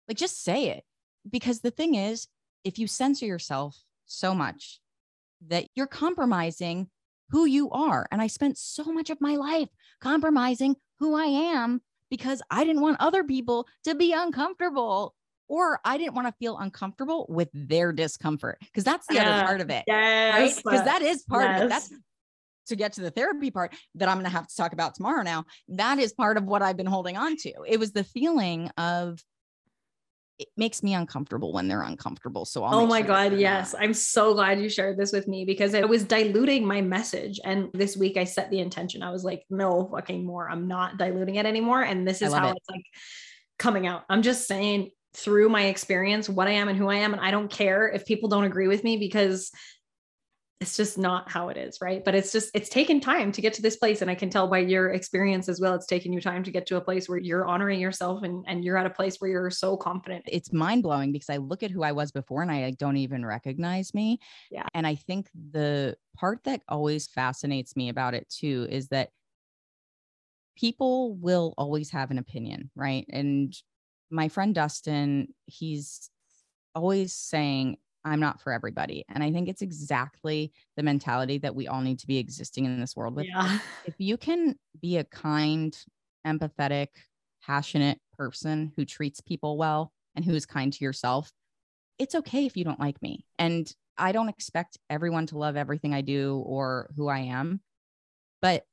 [0.07, 0.83] like just say it.
[1.29, 2.27] Because the thing is,
[2.63, 4.81] if you censor yourself so much
[5.47, 6.89] that you're compromising
[7.29, 8.07] who you are.
[8.11, 9.69] And I spent so much of my life
[9.99, 15.15] compromising who I am because I didn't want other people to be uncomfortable
[15.47, 19.29] or I didn't want to feel uncomfortable with their discomfort because that's the Yeah.
[19.29, 20.33] other ah, part of it Yes.
[20.35, 20.63] right?
[20.63, 21.69] Because that is part of it.
[21.69, 21.91] That's
[22.67, 25.21] to get to the therapy part that I'm going to have to talk about tomorrow
[25.21, 25.43] now.
[25.67, 27.53] That is part of what I've been holding on to.
[27.67, 29.19] It was the feeling of
[30.39, 32.45] it makes me uncomfortable when they're uncomfortable.
[32.45, 33.37] So I'll Oh my sure God.
[33.37, 33.75] Yes.
[33.77, 37.39] I'm so glad you shared this with me because it was diluting my message.
[37.43, 39.03] And this week I set the intention.
[39.03, 40.49] I was like, no fucking more.
[40.49, 41.81] I'm not diluting it anymore.
[41.83, 42.57] And this is how it.
[42.57, 42.85] it's like
[43.59, 44.03] coming out.
[44.09, 47.14] I'm just saying through my experience what I am and who I am.
[47.14, 49.51] And I don't care if people don't agree with me because
[50.59, 51.80] it's just not how it is.
[51.82, 52.03] Right.
[52.03, 54.01] But it's just, it's taken time to get to this place.
[54.01, 55.76] And I can tell by your experience as well.
[55.76, 58.64] It's taken you time to get to a place where you're honoring yourself and, and
[58.64, 60.24] you're at a place where you're so confident.
[60.26, 63.26] It's mind blowing because I look at who I was before and I don't even
[63.26, 64.20] recognize me.
[64.49, 64.66] Yeah.
[64.74, 69.09] And I think the part that always fascinates me about it too is that
[70.55, 73.05] people will always have an opinion, right?
[73.09, 73.53] And
[74.14, 76.09] my friend Dustin, he's
[76.76, 79.05] always saying, I'm not for everybody.
[79.09, 82.80] And I think it's exactly the mentality that we all need to be existing in
[82.80, 83.26] this world with.
[83.26, 83.57] Yeah.
[83.86, 85.76] If you can be a kind,
[86.28, 86.89] empathetic,
[87.43, 91.32] passionate person who treats people well and who is kind to yourself,
[91.97, 93.26] it's okay if you don't like me.
[93.39, 97.61] And I don't expect everyone to love everything I do or who I am.
[98.41, 98.66] But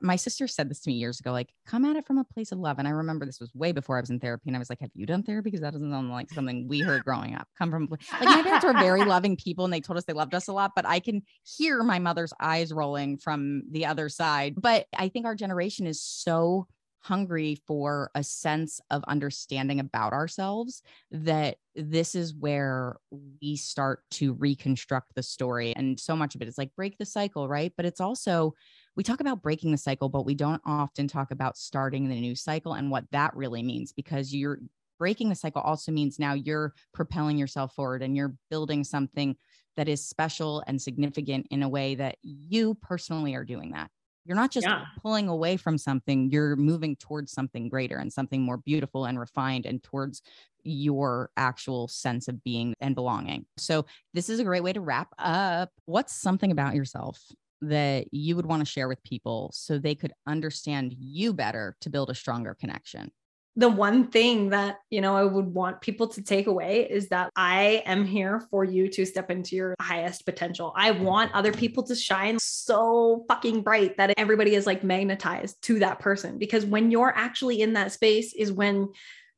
[0.00, 2.52] my sister said this to me years ago like, come at it from a place
[2.52, 2.78] of love.
[2.78, 4.44] And I remember this was way before I was in therapy.
[4.46, 5.50] And I was like, have you done therapy?
[5.50, 7.48] Because that doesn't sound like something we heard growing up.
[7.58, 10.34] Come from, like, my parents were very loving people and they told us they loved
[10.34, 14.54] us a lot, but I can hear my mother's eyes rolling from the other side.
[14.58, 16.66] But I think our generation is so
[17.04, 22.96] hungry for a sense of understanding about ourselves that this is where
[23.42, 25.74] we start to reconstruct the story.
[25.76, 27.72] And so much of it is like break the cycle, right?
[27.76, 28.54] But it's also,
[28.96, 32.34] we talk about breaking the cycle, but we don't often talk about starting the new
[32.34, 34.58] cycle and what that really means because you're
[34.98, 39.36] breaking the cycle also means now you're propelling yourself forward and you're building something
[39.76, 43.90] that is special and significant in a way that you personally are doing that.
[44.24, 44.84] You're not just Yeah.
[45.02, 49.66] pulling away from something, you're moving towards something greater and something more beautiful and refined
[49.66, 50.22] and towards
[50.62, 53.44] your actual sense of being and belonging.
[53.58, 53.84] So,
[54.14, 55.72] this is a great way to wrap up.
[55.84, 57.20] What's something about yourself
[57.68, 61.90] that you would want to share with people so they could understand you better to
[61.90, 63.10] build a stronger connection?
[63.56, 67.30] the one thing that you know i would want people to take away is that
[67.36, 71.82] i am here for you to step into your highest potential i want other people
[71.82, 76.90] to shine so fucking bright that everybody is like magnetized to that person because when
[76.90, 78.88] you're actually in that space is when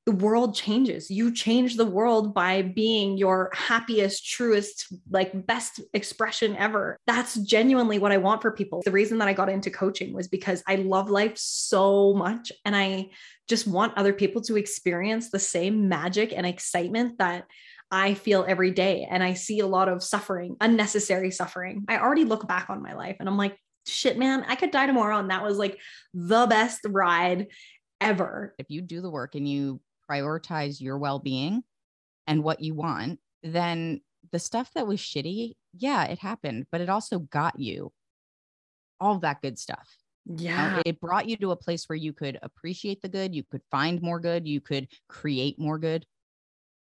[0.06, 6.56] the world changes you change the world by being your happiest truest like best expression
[6.56, 10.14] ever that's genuinely what i want for people the reason that i got into coaching
[10.14, 13.06] was because i love life so much and i
[13.48, 17.44] just want other people to experience the same magic and excitement that
[17.88, 19.06] I feel every day.
[19.08, 21.84] And I see a lot of suffering, unnecessary suffering.
[21.88, 24.86] I already look back on my life and I'm like, shit, man, I could die
[24.86, 25.18] tomorrow.
[25.18, 25.78] And that was like
[26.12, 27.46] the best ride
[28.00, 28.54] ever.
[28.58, 29.80] If you do the work and you
[30.10, 31.62] prioritize your well being
[32.26, 34.00] and what you want, then
[34.32, 37.92] the stuff that was shitty, yeah, it happened, but it also got you
[39.00, 39.88] all that good stuff.
[40.26, 40.82] Yeah.
[40.84, 44.02] it brought you to a place where you could appreciate the good, you could find
[44.02, 46.04] more good, you could create more good.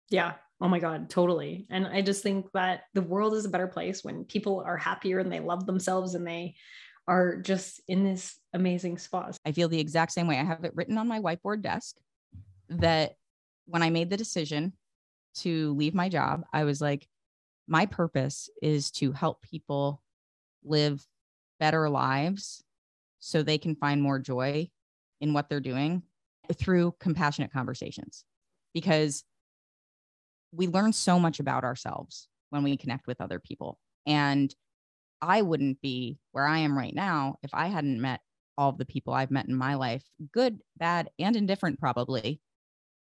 [0.10, 0.34] Yeah.
[0.62, 1.68] Oh my God, totally.
[1.70, 5.20] And I just think that the world is a better place when people are happier
[5.20, 6.56] and they love themselves and they
[7.08, 9.38] are just in this amazing spot.
[9.46, 10.40] I feel the exact same way.
[10.40, 11.98] I have it written on my whiteboard desk
[12.80, 13.14] that
[13.66, 14.74] when I made the decision
[15.36, 17.08] to leave my job, I was like,
[17.68, 20.02] my purpose is to help people
[20.64, 21.06] live
[21.60, 22.64] better lives
[23.20, 24.70] so they can find more joy
[25.22, 26.04] in what they're doing
[26.54, 28.24] through compassionate conversations.
[28.74, 29.24] Because
[30.52, 33.80] we learn so much about ourselves when we connect with other people.
[34.06, 34.54] And
[35.22, 38.22] I wouldn't be where I am right now if I hadn't met
[38.58, 42.42] all of the people I've met in my life, good, bad, and indifferent, probably.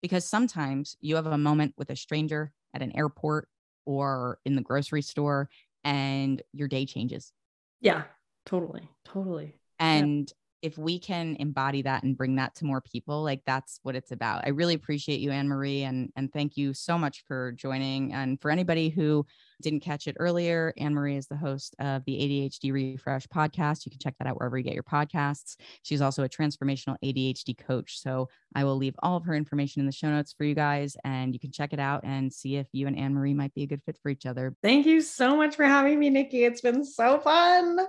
[0.03, 3.47] Because sometimes you have a moment with a stranger at an airport
[3.85, 5.49] or in the grocery store
[5.85, 7.31] and your day changes.
[7.79, 8.03] Yeah,
[8.45, 8.89] totally.
[9.05, 9.55] Totally.
[9.79, 10.31] And
[10.63, 14.13] if we can embody that and bring that to more people, like that's what it's
[14.13, 14.43] about.
[14.45, 18.13] I really appreciate you, Anne Marie, and and thank you so much for joining.
[18.13, 19.25] And for anybody who
[19.61, 23.85] didn't catch it earlier, Anne Marie is the host of the ADHD Refresh podcast.
[23.85, 25.57] You can check that out wherever you get your podcasts.
[25.83, 27.99] She's also a transformational ADHD coach.
[27.99, 30.95] So I will leave all of her information in the show notes for you guys,
[31.03, 33.63] and you can check it out and see if you and Anne Marie might be
[33.63, 34.55] a good fit for each other.
[34.63, 36.45] Thank you so much for having me, Nikki.
[36.45, 37.79] It's been so fun.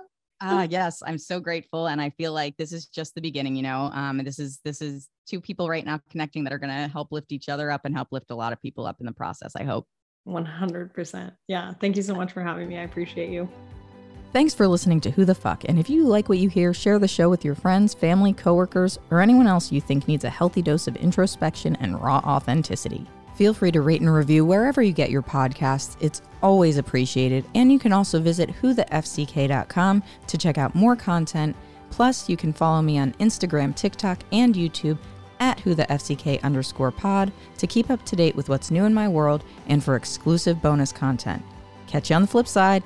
[0.41, 3.55] Ah, yes, I'm so grateful, and I feel like this is just the beginning.
[3.55, 6.75] You know, um, this is this is two people right now connecting that are going
[6.75, 9.05] to help lift each other up and help lift a lot of people up in
[9.05, 9.55] the process.
[9.55, 9.87] I hope.
[10.27, 11.31] 100%.
[11.47, 11.73] Yeah.
[11.79, 12.79] Thank you so much for having me.
[12.79, 13.47] I appreciate you.
[14.33, 15.63] Thanks for listening to Who the Fuck.
[15.65, 18.99] And if you like what you hear, share the show with your friends, family, coworkers,
[19.09, 23.07] or anyone else you think needs a healthy dose of introspection and raw authenticity.
[23.35, 25.97] Feel free to rate and review wherever you get your podcasts.
[25.99, 27.45] It's always appreciated.
[27.53, 31.55] And you can also visit whothefck.com to check out more content.
[31.89, 34.97] Plus, you can follow me on Instagram, TikTok, and YouTube
[35.39, 39.43] at whothefck underscore pod to keep up to date with what's new in my world
[39.67, 41.43] and for exclusive bonus content.
[41.87, 42.83] Catch you on the flip side.